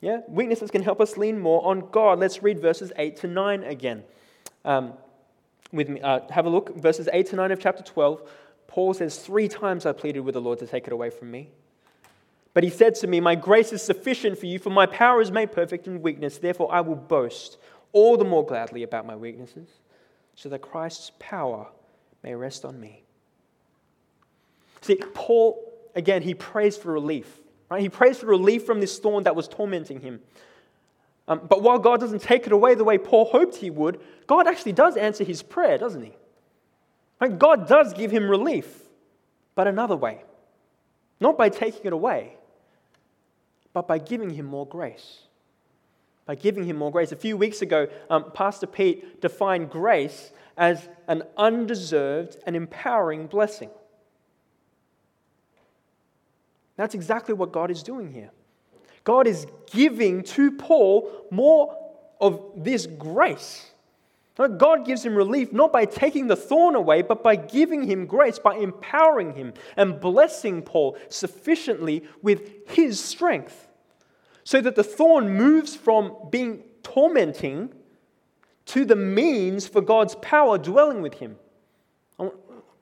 Yeah? 0.00 0.20
Weaknesses 0.26 0.70
can 0.70 0.82
help 0.82 1.02
us 1.02 1.18
lean 1.18 1.38
more 1.38 1.62
on 1.66 1.90
God. 1.90 2.18
Let's 2.18 2.42
read 2.42 2.60
verses 2.60 2.92
8 2.96 3.14
to 3.16 3.26
9 3.26 3.62
again. 3.64 4.02
Um, 4.66 4.92
with 5.72 5.88
me. 5.88 6.00
Uh, 6.00 6.20
have 6.30 6.46
a 6.46 6.50
look, 6.50 6.76
verses 6.76 7.08
8 7.12 7.26
to 7.28 7.36
9 7.36 7.52
of 7.52 7.60
chapter 7.60 7.82
12. 7.82 8.28
Paul 8.66 8.94
says, 8.94 9.18
Three 9.18 9.48
times 9.48 9.86
I 9.86 9.92
pleaded 9.92 10.20
with 10.20 10.34
the 10.34 10.40
Lord 10.40 10.58
to 10.60 10.66
take 10.66 10.86
it 10.86 10.92
away 10.92 11.10
from 11.10 11.30
me. 11.30 11.50
But 12.54 12.64
he 12.64 12.70
said 12.70 12.94
to 12.96 13.06
me, 13.06 13.20
My 13.20 13.34
grace 13.34 13.72
is 13.72 13.82
sufficient 13.82 14.38
for 14.38 14.46
you, 14.46 14.58
for 14.58 14.70
my 14.70 14.86
power 14.86 15.20
is 15.20 15.30
made 15.30 15.52
perfect 15.52 15.86
in 15.86 16.02
weakness. 16.02 16.38
Therefore, 16.38 16.72
I 16.72 16.80
will 16.80 16.96
boast 16.96 17.58
all 17.92 18.16
the 18.16 18.24
more 18.24 18.44
gladly 18.44 18.82
about 18.82 19.06
my 19.06 19.16
weaknesses, 19.16 19.68
so 20.34 20.48
that 20.48 20.60
Christ's 20.60 21.12
power 21.18 21.68
may 22.22 22.34
rest 22.34 22.64
on 22.64 22.78
me. 22.80 23.02
See, 24.82 24.96
Paul, 25.14 25.72
again, 25.94 26.22
he 26.22 26.34
prays 26.34 26.76
for 26.76 26.92
relief. 26.92 27.40
Right? 27.70 27.80
He 27.80 27.88
prays 27.88 28.18
for 28.18 28.26
relief 28.26 28.64
from 28.64 28.80
this 28.80 28.98
thorn 28.98 29.24
that 29.24 29.34
was 29.34 29.48
tormenting 29.48 30.00
him. 30.00 30.20
Um, 31.28 31.40
but 31.48 31.62
while 31.62 31.78
God 31.78 32.00
doesn't 32.00 32.22
take 32.22 32.46
it 32.46 32.52
away 32.52 32.74
the 32.74 32.84
way 32.84 32.98
Paul 32.98 33.24
hoped 33.24 33.56
he 33.56 33.70
would, 33.70 34.00
God 34.26 34.46
actually 34.46 34.72
does 34.72 34.96
answer 34.96 35.24
his 35.24 35.42
prayer, 35.42 35.76
doesn't 35.76 36.02
he? 36.02 36.12
Right? 37.20 37.36
God 37.36 37.66
does 37.66 37.92
give 37.92 38.10
him 38.10 38.28
relief, 38.28 38.82
but 39.54 39.66
another 39.66 39.96
way. 39.96 40.22
Not 41.20 41.36
by 41.36 41.48
taking 41.48 41.86
it 41.86 41.92
away, 41.92 42.36
but 43.72 43.88
by 43.88 43.98
giving 43.98 44.30
him 44.30 44.46
more 44.46 44.66
grace. 44.66 45.20
By 46.26 46.34
giving 46.34 46.64
him 46.64 46.76
more 46.76 46.92
grace. 46.92 47.12
A 47.12 47.16
few 47.16 47.36
weeks 47.36 47.62
ago, 47.62 47.88
um, 48.10 48.30
Pastor 48.32 48.66
Pete 48.66 49.20
defined 49.20 49.70
grace 49.70 50.32
as 50.56 50.88
an 51.08 51.22
undeserved 51.36 52.36
and 52.46 52.54
empowering 52.54 53.26
blessing. 53.26 53.70
That's 56.76 56.94
exactly 56.94 57.34
what 57.34 57.52
God 57.52 57.70
is 57.70 57.82
doing 57.82 58.12
here. 58.12 58.30
God 59.06 59.28
is 59.28 59.46
giving 59.70 60.24
to 60.24 60.50
Paul 60.50 61.10
more 61.30 61.78
of 62.20 62.42
this 62.56 62.86
grace. 62.86 63.70
God 64.36 64.84
gives 64.84 65.06
him 65.06 65.14
relief 65.14 65.52
not 65.52 65.72
by 65.72 65.84
taking 65.84 66.26
the 66.26 66.34
thorn 66.34 66.74
away, 66.74 67.02
but 67.02 67.22
by 67.22 67.36
giving 67.36 67.84
him 67.84 68.06
grace, 68.06 68.40
by 68.40 68.56
empowering 68.56 69.34
him 69.34 69.54
and 69.76 70.00
blessing 70.00 70.60
Paul 70.60 70.98
sufficiently 71.08 72.04
with 72.20 72.68
his 72.68 73.02
strength. 73.02 73.68
So 74.42 74.60
that 74.60 74.74
the 74.74 74.84
thorn 74.84 75.30
moves 75.30 75.76
from 75.76 76.16
being 76.30 76.64
tormenting 76.82 77.72
to 78.66 78.84
the 78.84 78.96
means 78.96 79.68
for 79.68 79.80
God's 79.80 80.16
power 80.16 80.58
dwelling 80.58 81.00
with 81.00 81.14
him. 81.14 81.36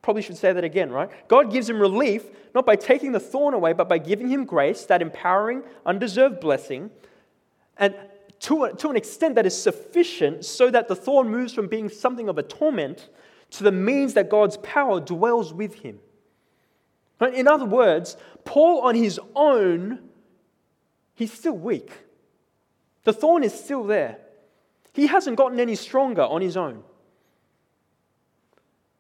Probably 0.05 0.21
should 0.21 0.37
say 0.37 0.53
that 0.53 0.65
again, 0.65 0.93
right? 0.93 1.09
God 1.29 1.51
gives 1.51 1.67
him 1.67 1.81
relief 1.81 2.27
not 2.55 2.67
by 2.67 2.77
taking 2.77 3.13
the 3.13 3.19
thorn 3.19 3.55
away, 3.55 3.73
but 3.73 3.89
by 3.89 3.97
giving 3.97 4.29
him 4.29 4.45
grace, 4.45 4.85
that 4.85 5.01
empowering, 5.01 5.63
undeserved 5.87 6.41
blessing, 6.41 6.91
and 7.79 7.95
to, 8.41 8.65
a, 8.65 8.75
to 8.75 8.91
an 8.91 8.97
extent 8.97 9.35
that 9.37 9.47
is 9.47 9.57
sufficient 9.57 10.45
so 10.45 10.71
that 10.71 10.89
the 10.89 10.95
thorn 10.95 11.31
moves 11.31 11.55
from 11.55 11.69
being 11.69 11.89
something 11.89 12.29
of 12.29 12.37
a 12.37 12.43
torment 12.43 13.09
to 13.53 13.65
the 13.65 13.73
means 13.73 14.13
that 14.13 14.29
God's 14.29 14.59
power 14.59 15.01
dwells 15.01 15.55
with 15.55 15.77
him. 15.77 15.99
In 17.33 17.49
other 17.49 17.65
words, 17.65 18.19
Paul 18.45 18.83
on 18.83 18.95
his 18.95 19.19
own, 19.35 20.01
he's 21.15 21.33
still 21.33 21.57
weak. 21.57 21.91
The 23.05 23.15
thorn 23.15 23.43
is 23.43 23.55
still 23.55 23.85
there. 23.85 24.19
He 24.93 25.07
hasn't 25.07 25.39
gotten 25.39 25.59
any 25.59 25.77
stronger 25.77 26.25
on 26.25 26.43
his 26.43 26.59
own. 26.59 26.83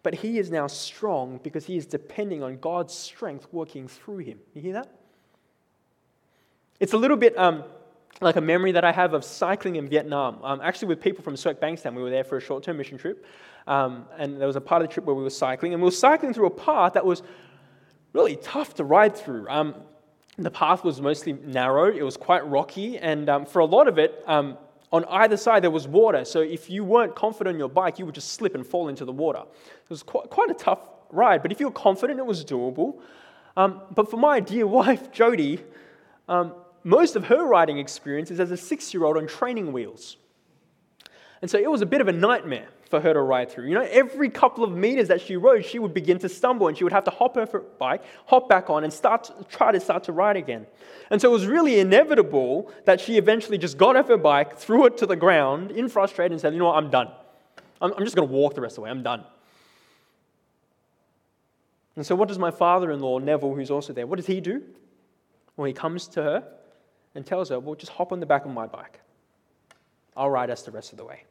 But 0.04 0.14
he 0.14 0.38
is 0.38 0.50
now 0.50 0.68
strong 0.68 1.40
because 1.42 1.64
he 1.64 1.76
is 1.76 1.86
depending 1.86 2.42
on 2.42 2.58
God's 2.58 2.94
strength 2.94 3.48
working 3.50 3.88
through 3.88 4.18
him. 4.18 4.38
You 4.52 4.60
hear 4.60 4.74
that? 4.74 4.88
It's 6.78 6.92
a 6.92 6.98
little 6.98 7.16
bit 7.16 7.36
um, 7.38 7.64
like 8.20 8.36
a 8.36 8.40
memory 8.42 8.72
that 8.72 8.84
I 8.84 8.92
have 8.92 9.14
of 9.14 9.24
cycling 9.24 9.76
in 9.76 9.88
Vietnam. 9.88 10.38
Um, 10.44 10.60
actually, 10.62 10.88
with 10.88 11.00
people 11.00 11.24
from 11.24 11.34
Suic 11.34 11.58
Bankstown, 11.58 11.94
we 11.94 12.02
were 12.02 12.10
there 12.10 12.22
for 12.22 12.36
a 12.36 12.40
short 12.40 12.62
term 12.62 12.76
mission 12.76 12.98
trip. 12.98 13.24
Um, 13.66 14.04
and 14.18 14.38
there 14.38 14.46
was 14.46 14.56
a 14.56 14.60
part 14.60 14.82
of 14.82 14.88
the 14.88 14.92
trip 14.92 15.06
where 15.06 15.16
we 15.16 15.22
were 15.22 15.30
cycling, 15.30 15.72
and 15.72 15.82
we 15.82 15.86
were 15.86 15.90
cycling 15.90 16.34
through 16.34 16.46
a 16.46 16.50
path 16.50 16.92
that 16.92 17.06
was 17.06 17.22
really 18.12 18.36
tough 18.36 18.74
to 18.74 18.84
ride 18.84 19.16
through. 19.16 19.48
Um, 19.48 19.74
the 20.36 20.50
path 20.50 20.84
was 20.84 21.00
mostly 21.00 21.32
narrow, 21.32 21.90
it 21.90 22.02
was 22.02 22.18
quite 22.18 22.46
rocky, 22.46 22.98
and 22.98 23.30
um, 23.30 23.46
for 23.46 23.60
a 23.60 23.64
lot 23.64 23.88
of 23.88 23.98
it, 23.98 24.22
um, 24.26 24.58
on 24.94 25.04
either 25.06 25.36
side, 25.36 25.64
there 25.64 25.72
was 25.72 25.88
water. 25.88 26.24
So 26.24 26.40
if 26.40 26.70
you 26.70 26.84
weren't 26.84 27.16
confident 27.16 27.54
on 27.54 27.58
your 27.58 27.68
bike, 27.68 27.98
you 27.98 28.06
would 28.06 28.14
just 28.14 28.30
slip 28.34 28.54
and 28.54 28.64
fall 28.64 28.88
into 28.88 29.04
the 29.04 29.10
water. 29.10 29.40
It 29.40 29.90
was 29.90 30.04
quite, 30.04 30.30
quite 30.30 30.50
a 30.50 30.54
tough 30.54 30.88
ride, 31.10 31.42
but 31.42 31.50
if 31.50 31.58
you 31.58 31.66
were 31.66 31.72
confident, 31.72 32.20
it 32.20 32.26
was 32.26 32.44
doable. 32.44 33.00
Um, 33.56 33.80
but 33.92 34.08
for 34.08 34.18
my 34.18 34.38
dear 34.38 34.66
wife, 34.78 35.10
Jody, 35.10 35.60
um, 36.28 36.54
most 36.84 37.16
of 37.16 37.24
her 37.24 37.44
riding 37.44 37.78
experience 37.78 38.30
is 38.30 38.38
as 38.38 38.52
a 38.52 38.56
six 38.56 38.94
year 38.94 39.04
old 39.04 39.16
on 39.16 39.26
training 39.26 39.72
wheels. 39.72 40.16
And 41.42 41.50
so 41.50 41.58
it 41.58 41.68
was 41.68 41.82
a 41.82 41.86
bit 41.86 42.00
of 42.00 42.06
a 42.06 42.12
nightmare 42.12 42.68
for 42.90 43.00
her 43.00 43.12
to 43.12 43.20
ride 43.20 43.50
through. 43.50 43.66
You 43.66 43.74
know, 43.74 43.88
every 43.90 44.28
couple 44.28 44.64
of 44.64 44.72
meters 44.72 45.08
that 45.08 45.20
she 45.20 45.36
rode, 45.36 45.64
she 45.64 45.78
would 45.78 45.94
begin 45.94 46.18
to 46.20 46.28
stumble 46.28 46.68
and 46.68 46.76
she 46.76 46.84
would 46.84 46.92
have 46.92 47.04
to 47.04 47.10
hop 47.10 47.34
her 47.36 47.46
bike, 47.78 48.02
hop 48.26 48.48
back 48.48 48.70
on, 48.70 48.84
and 48.84 48.92
start 48.92 49.24
to, 49.24 49.44
try 49.48 49.72
to 49.72 49.80
start 49.80 50.04
to 50.04 50.12
ride 50.12 50.36
again. 50.36 50.66
And 51.10 51.20
so 51.20 51.28
it 51.28 51.32
was 51.32 51.46
really 51.46 51.80
inevitable 51.80 52.70
that 52.84 53.00
she 53.00 53.16
eventually 53.16 53.58
just 53.58 53.78
got 53.78 53.96
off 53.96 54.08
her 54.08 54.16
bike, 54.16 54.56
threw 54.56 54.86
it 54.86 54.96
to 54.98 55.06
the 55.06 55.16
ground 55.16 55.70
in 55.70 55.88
frustration, 55.88 56.32
and 56.32 56.40
said, 56.40 56.52
You 56.52 56.58
know 56.58 56.66
what, 56.66 56.76
I'm 56.76 56.90
done. 56.90 57.10
I'm, 57.80 57.92
I'm 57.92 58.04
just 58.04 58.16
going 58.16 58.28
to 58.28 58.34
walk 58.34 58.54
the 58.54 58.60
rest 58.60 58.72
of 58.72 58.76
the 58.76 58.80
way. 58.82 58.90
I'm 58.90 59.02
done. 59.02 59.24
And 61.96 62.04
so, 62.04 62.14
what 62.14 62.28
does 62.28 62.38
my 62.38 62.50
father 62.50 62.90
in 62.90 63.00
law, 63.00 63.18
Neville, 63.18 63.54
who's 63.54 63.70
also 63.70 63.92
there, 63.92 64.06
what 64.06 64.16
does 64.16 64.26
he 64.26 64.40
do? 64.40 64.62
Well, 65.56 65.66
he 65.66 65.72
comes 65.72 66.08
to 66.08 66.22
her 66.22 66.48
and 67.14 67.24
tells 67.24 67.50
her, 67.50 67.60
Well, 67.60 67.74
just 67.74 67.92
hop 67.92 68.12
on 68.12 68.20
the 68.20 68.26
back 68.26 68.44
of 68.44 68.50
my 68.50 68.66
bike. 68.66 69.00
I'll 70.16 70.30
ride 70.30 70.50
us 70.50 70.62
the 70.62 70.70
rest 70.70 70.92
of 70.92 70.98
the 70.98 71.04
way. 71.04 71.24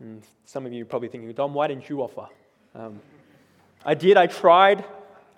And 0.00 0.22
some 0.44 0.66
of 0.66 0.72
you 0.72 0.82
are 0.82 0.86
probably 0.86 1.08
thinking, 1.08 1.32
Dom, 1.32 1.54
why 1.54 1.68
didn't 1.68 1.88
you 1.88 2.02
offer? 2.02 2.28
Um, 2.74 3.00
I 3.84 3.94
did, 3.94 4.16
I 4.16 4.26
tried. 4.26 4.84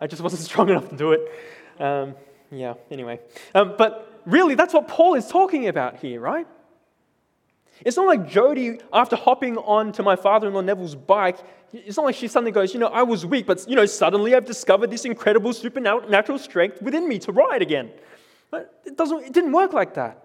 I 0.01 0.07
just 0.07 0.23
wasn't 0.23 0.43
strong 0.51 0.69
enough 0.71 0.89
to 0.91 0.97
do 0.97 1.13
it. 1.13 1.81
Um, 1.81 2.15
yeah, 2.51 2.75
anyway. 2.91 3.21
Um, 3.55 3.75
but 3.77 4.21
really, 4.25 4.55
that's 4.55 4.75
what 4.75 4.89
Paul 4.89 5.15
is 5.15 5.29
talking 5.29 5.69
about 5.69 5.99
here, 5.99 6.21
right? 6.21 6.47
It's 7.85 7.97
not 7.97 8.07
like 8.07 8.29
Jody, 8.29 8.81
after 8.93 9.15
hopping 9.15 9.57
on 9.59 9.93
to 9.93 10.03
my 10.03 10.17
father 10.17 10.49
in 10.49 10.55
law 10.55 10.61
Neville's 10.61 10.97
bike, 10.97 11.39
it's 11.73 11.97
not 11.97 12.07
like 12.07 12.15
she 12.15 12.27
suddenly 12.27 12.51
goes, 12.51 12.75
You 12.75 12.81
know, 12.81 12.89
I 12.89 13.03
was 13.03 13.25
weak, 13.25 13.47
but, 13.47 13.65
you 13.69 13.77
know, 13.77 13.87
suddenly 13.87 14.35
I've 14.35 14.47
discovered 14.47 14.91
this 14.91 15.05
incredible 15.05 15.53
supernatural 15.53 16.39
strength 16.39 16.83
within 16.83 17.09
me 17.09 17.19
to 17.21 17.33
ride 17.33 17.63
again. 17.63 17.91
But 18.51 18.81
it, 18.85 18.97
doesn't, 18.97 19.25
it 19.25 19.33
didn't 19.33 19.53
work 19.53 19.73
like 19.73 19.95
that. 19.95 20.25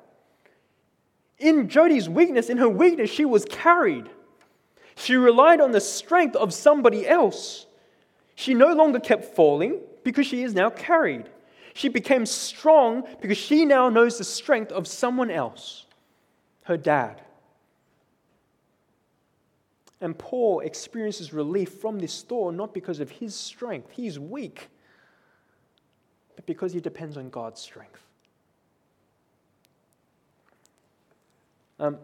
In 1.38 1.68
Jody's 1.68 2.08
weakness, 2.08 2.50
in 2.50 2.58
her 2.58 2.70
weakness, 2.70 3.10
she 3.10 3.26
was 3.26 3.46
carried. 3.46 4.10
She 4.96 5.16
relied 5.16 5.62
on 5.62 5.72
the 5.72 5.82
strength 5.82 6.36
of 6.36 6.54
somebody 6.54 7.08
else. 7.08 7.66
She 8.36 8.54
no 8.54 8.74
longer 8.74 9.00
kept 9.00 9.36
falling 9.36 9.80
because 10.04 10.28
she 10.28 10.44
is 10.44 10.54
now 10.54 10.70
carried. 10.70 11.30
She 11.74 11.90
became 11.90 12.26
strong 12.26 13.04
because 13.22 13.38
she 13.38 13.66
now 13.66 13.90
knows 13.90 14.18
the 14.18 14.24
strength 14.24 14.72
of 14.72 14.88
someone 14.88 15.32
else, 15.32 15.86
her 16.64 16.78
dad. 16.78 17.22
And 20.00 20.18
Paul 20.18 20.60
experiences 20.60 21.34
relief 21.34 21.70
from 21.70 21.98
this 21.98 22.22
thorn 22.22 22.58
not 22.58 22.74
because 22.74 23.00
of 23.00 23.10
his 23.10 23.34
strength, 23.34 23.92
he's 23.92 24.20
weak, 24.20 24.68
but 26.36 26.46
because 26.46 26.74
he 26.74 26.80
depends 26.80 27.18
on 27.18 27.30
God's 27.30 27.62
strength. 27.62 28.02
Um, 31.80 31.98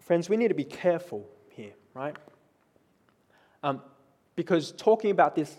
friends, 0.00 0.28
we 0.28 0.36
need 0.36 0.48
to 0.48 0.54
be 0.54 0.64
careful 0.64 1.26
right? 1.96 2.14
Um, 3.62 3.80
because 4.36 4.72
talking 4.72 5.10
about 5.10 5.34
this 5.34 5.56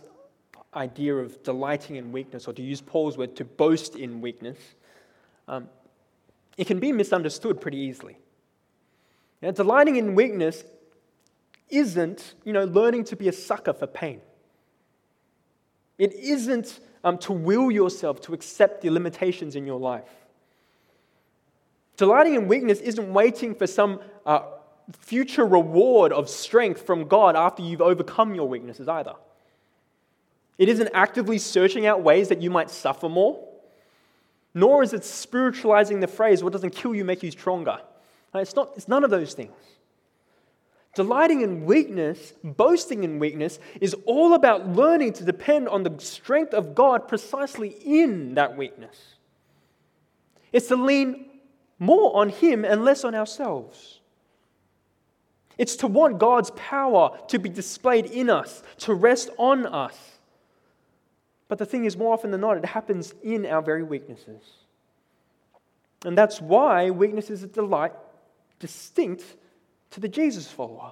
idea 0.76 1.16
of 1.16 1.42
delighting 1.44 1.96
in 1.96 2.12
weakness, 2.12 2.48
or 2.48 2.54
to 2.54 2.62
use 2.62 2.80
Paul's 2.80 3.18
word, 3.18 3.36
to 3.38 3.44
boast 3.44 3.96
in 3.96 4.22
weakness, 4.22 4.58
um, 5.48 5.68
it 6.58 6.68
can 6.68 6.80
be 6.80 6.92
misunderstood 6.92 7.60
pretty 7.60 7.78
easily. 7.78 8.18
Now, 9.42 9.52
delighting 9.52 9.96
in 9.96 10.14
weakness 10.14 10.64
isn't, 11.70 12.36
you 12.44 12.54
know, 12.54 12.66
learning 12.66 13.06
to 13.06 13.16
be 13.16 13.28
a 13.28 13.34
sucker 13.34 13.74
for 13.74 13.88
pain. 13.88 14.22
It 15.98 16.14
isn't 16.14 16.80
um, 17.04 17.18
to 17.20 17.34
will 17.34 17.72
yourself 17.72 18.22
to 18.22 18.34
accept 18.34 18.82
the 18.82 18.90
limitations 18.92 19.56
in 19.56 19.66
your 19.66 19.80
life. 19.80 20.10
Delighting 21.98 22.36
in 22.36 22.48
weakness 22.48 22.80
isn't 22.80 23.12
waiting 23.12 23.56
for 23.56 23.66
some 23.66 24.00
uh, 24.26 24.42
future 25.00 25.46
reward 25.46 26.14
of 26.14 26.30
strength 26.30 26.86
from 26.86 27.08
God 27.08 27.36
after 27.36 27.62
you've 27.62 27.82
overcome 27.82 28.36
your 28.36 28.48
weaknesses 28.48 28.88
either. 28.88 29.14
It 30.58 30.70
isn't 30.70 30.90
actively 30.94 31.38
searching 31.38 31.86
out 31.86 32.02
ways 32.02 32.30
that 32.30 32.42
you 32.42 32.50
might 32.50 32.70
suffer 32.70 33.10
more, 33.10 33.44
nor 34.54 34.82
is 34.82 34.94
it 34.94 35.04
spiritualizing 35.04 36.00
the 36.00 36.08
phrase, 36.08 36.44
what 36.44 36.54
doesn't 36.54 36.72
kill 36.76 36.96
you 36.96 37.06
make 37.06 37.22
you 37.22 37.32
stronger. 37.32 37.80
It's, 38.34 38.56
not, 38.56 38.72
it's 38.76 38.88
none 38.88 39.04
of 39.04 39.10
those 39.10 39.34
things. 39.34 39.54
Delighting 40.96 41.42
in 41.42 41.66
weakness, 41.66 42.34
boasting 42.44 43.04
in 43.04 43.20
weakness, 43.20 43.60
is 43.80 43.96
all 44.06 44.34
about 44.34 44.68
learning 44.68 45.14
to 45.14 45.24
depend 45.24 45.68
on 45.68 45.84
the 45.84 45.94
strength 46.00 46.56
of 46.56 46.74
God 46.74 47.08
precisely 47.08 47.70
in 47.86 48.34
that 48.34 48.58
weakness. 48.58 48.98
It's 50.52 50.68
to 50.70 50.76
lean 50.76 51.26
more 51.78 52.16
on 52.16 52.30
Him 52.30 52.66
and 52.66 52.84
less 52.84 53.04
on 53.04 53.14
ourselves. 53.14 53.97
It's 55.58 55.76
to 55.78 55.88
want 55.88 56.20
God's 56.20 56.52
power 56.52 57.18
to 57.28 57.40
be 57.40 57.50
displayed 57.50 58.06
in 58.06 58.30
us, 58.30 58.62
to 58.80 58.94
rest 58.94 59.30
on 59.38 59.66
us. 59.66 59.98
But 61.48 61.58
the 61.58 61.66
thing 61.66 61.86
is, 61.86 61.98
more 61.98 62.14
often 62.14 62.32
than 62.32 62.42
not, 62.42 62.58
it 62.58 62.66
happens 62.66 63.14
in 63.24 63.46
our 63.46 63.62
very 63.62 63.84
weaknesses. 63.84 64.44
And 66.06 66.18
that's 66.18 66.40
why 66.42 66.90
weakness 66.92 67.30
is 67.30 67.44
a 67.44 67.48
delight 67.48 67.94
distinct 68.60 69.24
to 69.92 70.00
the 70.00 70.08
Jesus 70.08 70.48
follower. 70.48 70.92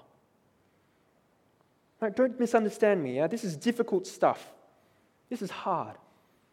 Right, 2.00 2.16
don't 2.16 2.40
misunderstand 2.40 3.04
me. 3.04 3.18
Yeah? 3.18 3.28
This 3.28 3.44
is 3.44 3.56
difficult 3.56 4.08
stuff. 4.08 4.52
This 5.30 5.42
is 5.42 5.52
hard. 5.52 5.96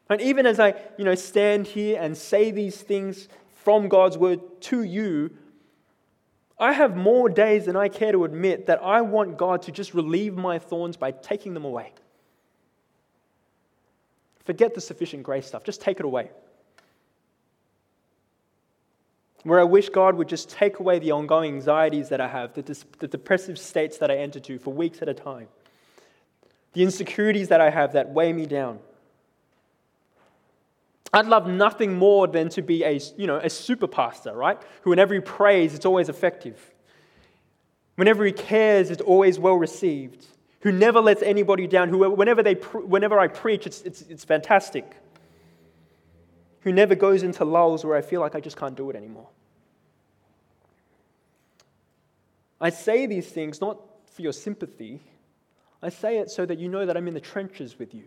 And 0.08 0.20
even 0.20 0.46
as 0.46 0.60
I 0.60 0.74
you 0.98 1.04
know, 1.04 1.14
stand 1.14 1.66
here 1.66 1.98
and 2.00 2.16
say 2.16 2.50
these 2.50 2.80
things 2.82 3.28
from 3.62 3.88
God's 3.88 4.18
word 4.18 4.40
to 4.62 4.82
you, 4.82 5.30
I 6.62 6.70
have 6.70 6.96
more 6.96 7.28
days 7.28 7.64
than 7.64 7.74
I 7.74 7.88
care 7.88 8.12
to 8.12 8.24
admit 8.24 8.66
that 8.66 8.80
I 8.80 9.00
want 9.00 9.36
God 9.36 9.62
to 9.62 9.72
just 9.72 9.94
relieve 9.94 10.36
my 10.36 10.60
thorns 10.60 10.96
by 10.96 11.10
taking 11.10 11.54
them 11.54 11.64
away. 11.64 11.92
Forget 14.44 14.72
the 14.72 14.80
sufficient 14.80 15.24
grace 15.24 15.44
stuff, 15.44 15.64
just 15.64 15.80
take 15.80 15.98
it 15.98 16.06
away. 16.06 16.30
Where 19.42 19.58
I 19.58 19.64
wish 19.64 19.88
God 19.88 20.14
would 20.14 20.28
just 20.28 20.50
take 20.50 20.78
away 20.78 21.00
the 21.00 21.10
ongoing 21.10 21.52
anxieties 21.52 22.10
that 22.10 22.20
I 22.20 22.28
have, 22.28 22.54
the, 22.54 22.62
dis- 22.62 22.84
the 23.00 23.08
depressive 23.08 23.58
states 23.58 23.98
that 23.98 24.12
I 24.12 24.18
enter 24.18 24.38
to 24.38 24.56
for 24.60 24.72
weeks 24.72 25.02
at 25.02 25.08
a 25.08 25.14
time, 25.14 25.48
the 26.74 26.84
insecurities 26.84 27.48
that 27.48 27.60
I 27.60 27.70
have 27.70 27.94
that 27.94 28.10
weigh 28.10 28.32
me 28.32 28.46
down. 28.46 28.78
I'd 31.12 31.26
love 31.26 31.46
nothing 31.46 31.98
more 31.98 32.26
than 32.26 32.48
to 32.50 32.62
be 32.62 32.84
a, 32.84 32.98
you 33.16 33.26
know, 33.26 33.36
a 33.36 33.50
super 33.50 33.86
pastor, 33.86 34.32
right? 34.32 34.58
Who, 34.82 34.90
whenever 34.90 35.14
he 35.14 35.20
prays, 35.20 35.74
it's 35.74 35.84
always 35.84 36.08
effective. 36.08 36.58
Whenever 37.96 38.24
he 38.24 38.32
cares, 38.32 38.90
it's 38.90 39.02
always 39.02 39.38
well 39.38 39.56
received. 39.56 40.26
Who 40.60 40.72
never 40.72 41.00
lets 41.00 41.22
anybody 41.22 41.66
down. 41.66 41.90
Who, 41.90 42.08
whenever, 42.10 42.42
they, 42.42 42.54
whenever 42.54 43.18
I 43.18 43.28
preach, 43.28 43.66
it's, 43.66 43.82
it's, 43.82 44.02
it's 44.02 44.24
fantastic. 44.24 44.96
Who 46.60 46.72
never 46.72 46.94
goes 46.94 47.22
into 47.22 47.44
lulls 47.44 47.84
where 47.84 47.96
I 47.96 48.02
feel 48.02 48.20
like 48.20 48.34
I 48.34 48.40
just 48.40 48.56
can't 48.56 48.76
do 48.76 48.88
it 48.88 48.96
anymore. 48.96 49.28
I 52.60 52.70
say 52.70 53.06
these 53.06 53.26
things 53.26 53.60
not 53.60 53.78
for 54.14 54.22
your 54.22 54.32
sympathy, 54.32 55.00
I 55.82 55.88
say 55.88 56.18
it 56.18 56.30
so 56.30 56.46
that 56.46 56.58
you 56.58 56.68
know 56.68 56.86
that 56.86 56.96
I'm 56.96 57.08
in 57.08 57.14
the 57.14 57.20
trenches 57.20 57.78
with 57.78 57.92
you. 57.92 58.04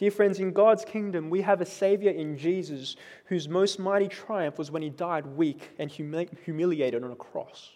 Dear 0.00 0.10
friends, 0.10 0.40
in 0.40 0.52
God's 0.52 0.82
kingdom, 0.82 1.28
we 1.28 1.42
have 1.42 1.60
a 1.60 1.66
Savior 1.66 2.10
in 2.10 2.38
Jesus 2.38 2.96
whose 3.26 3.50
most 3.50 3.78
mighty 3.78 4.08
triumph 4.08 4.56
was 4.56 4.70
when 4.70 4.80
he 4.80 4.88
died 4.88 5.26
weak 5.26 5.72
and 5.78 5.90
humiliated 5.90 7.04
on 7.04 7.12
a 7.12 7.16
cross. 7.16 7.72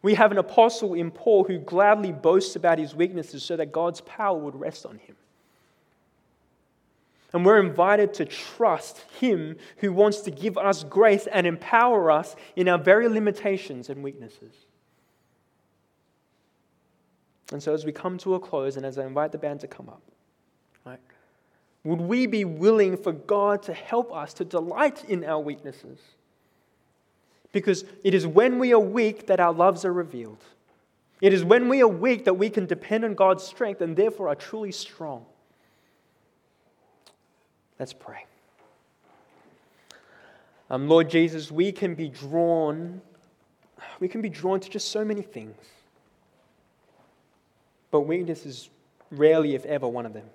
We 0.00 0.14
have 0.14 0.32
an 0.32 0.38
apostle 0.38 0.94
in 0.94 1.10
Paul 1.10 1.44
who 1.44 1.58
gladly 1.58 2.10
boasts 2.10 2.56
about 2.56 2.78
his 2.78 2.94
weaknesses 2.94 3.42
so 3.42 3.54
that 3.58 3.70
God's 3.70 4.00
power 4.00 4.38
would 4.38 4.58
rest 4.58 4.86
on 4.86 4.96
him. 4.96 5.14
And 7.34 7.44
we're 7.44 7.60
invited 7.60 8.14
to 8.14 8.24
trust 8.24 9.04
him 9.20 9.58
who 9.76 9.92
wants 9.92 10.22
to 10.22 10.30
give 10.30 10.56
us 10.56 10.84
grace 10.84 11.28
and 11.30 11.46
empower 11.46 12.10
us 12.10 12.34
in 12.56 12.66
our 12.66 12.78
very 12.78 13.08
limitations 13.08 13.90
and 13.90 14.02
weaknesses. 14.02 14.54
And 17.52 17.62
so, 17.62 17.74
as 17.74 17.84
we 17.84 17.92
come 17.92 18.16
to 18.18 18.36
a 18.36 18.40
close, 18.40 18.78
and 18.78 18.86
as 18.86 18.96
I 18.96 19.04
invite 19.04 19.32
the 19.32 19.38
band 19.38 19.60
to 19.60 19.68
come 19.68 19.90
up? 19.90 20.00
Would 21.84 22.00
we 22.00 22.26
be 22.26 22.44
willing 22.44 22.96
for 22.96 23.12
God 23.12 23.62
to 23.64 23.72
help 23.72 24.12
us 24.12 24.34
to 24.34 24.44
delight 24.44 25.04
in 25.04 25.24
our 25.24 25.40
weaknesses? 25.40 25.98
Because 27.52 27.84
it 28.04 28.14
is 28.14 28.26
when 28.26 28.58
we 28.58 28.72
are 28.72 28.80
weak 28.80 29.26
that 29.26 29.40
our 29.40 29.52
loves 29.52 29.84
are 29.84 29.92
revealed. 29.92 30.42
It 31.20 31.32
is 31.32 31.44
when 31.44 31.68
we 31.68 31.82
are 31.82 31.88
weak 31.88 32.24
that 32.26 32.34
we 32.34 32.48
can 32.50 32.66
depend 32.66 33.04
on 33.04 33.14
God's 33.14 33.44
strength 33.44 33.80
and 33.80 33.96
therefore 33.96 34.28
are 34.28 34.34
truly 34.34 34.72
strong. 34.72 35.24
Let's 37.78 37.92
pray. 37.92 38.26
Um, 40.68 40.88
Lord 40.88 41.10
Jesus, 41.10 41.50
we 41.50 41.72
can 41.72 41.94
be 41.94 42.08
drawn, 42.08 43.00
we 43.98 44.06
can 44.06 44.22
be 44.22 44.28
drawn 44.28 44.60
to 44.60 44.70
just 44.70 44.90
so 44.90 45.04
many 45.04 45.22
things. 45.22 45.56
But 47.90 48.02
weakness 48.02 48.46
is 48.46 48.70
rarely, 49.10 49.54
if 49.54 49.64
ever, 49.64 49.88
one 49.88 50.06
of 50.06 50.12
them. 50.12 50.26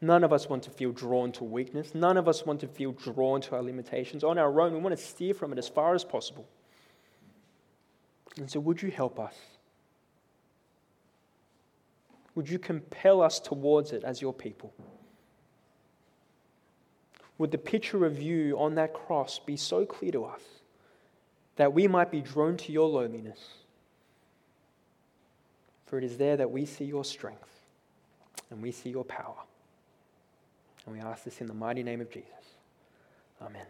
None 0.00 0.24
of 0.24 0.32
us 0.32 0.48
want 0.48 0.62
to 0.64 0.70
feel 0.70 0.92
drawn 0.92 1.32
to 1.32 1.44
weakness. 1.44 1.94
None 1.94 2.16
of 2.16 2.28
us 2.28 2.44
want 2.44 2.60
to 2.60 2.68
feel 2.68 2.92
drawn 2.92 3.40
to 3.42 3.56
our 3.56 3.62
limitations. 3.62 4.24
On 4.24 4.38
our 4.38 4.60
own, 4.60 4.74
we 4.74 4.80
want 4.80 4.96
to 4.96 5.02
steer 5.02 5.34
from 5.34 5.52
it 5.52 5.58
as 5.58 5.68
far 5.68 5.94
as 5.94 6.04
possible. 6.04 6.46
And 8.36 8.50
so, 8.50 8.60
would 8.60 8.82
you 8.82 8.90
help 8.90 9.18
us? 9.18 9.34
Would 12.34 12.48
you 12.48 12.58
compel 12.58 13.22
us 13.22 13.38
towards 13.38 13.92
it 13.92 14.02
as 14.02 14.20
your 14.20 14.34
people? 14.34 14.72
Would 17.38 17.50
the 17.50 17.58
picture 17.58 18.04
of 18.04 18.20
you 18.20 18.58
on 18.58 18.74
that 18.76 18.92
cross 18.92 19.38
be 19.38 19.56
so 19.56 19.84
clear 19.84 20.12
to 20.12 20.24
us 20.24 20.42
that 21.56 21.72
we 21.72 21.86
might 21.86 22.10
be 22.10 22.20
drawn 22.20 22.56
to 22.56 22.72
your 22.72 22.88
loneliness? 22.88 23.38
For 25.86 25.98
it 25.98 26.04
is 26.04 26.16
there 26.16 26.36
that 26.36 26.50
we 26.50 26.66
see 26.66 26.84
your 26.84 27.04
strength 27.04 27.48
and 28.50 28.62
we 28.62 28.72
see 28.72 28.90
your 28.90 29.04
power. 29.04 29.36
And 30.86 30.94
we 30.94 31.00
ask 31.00 31.24
this 31.24 31.40
in 31.40 31.46
the 31.46 31.54
mighty 31.54 31.82
name 31.82 32.00
of 32.00 32.10
Jesus. 32.10 32.28
Amen. 33.40 33.66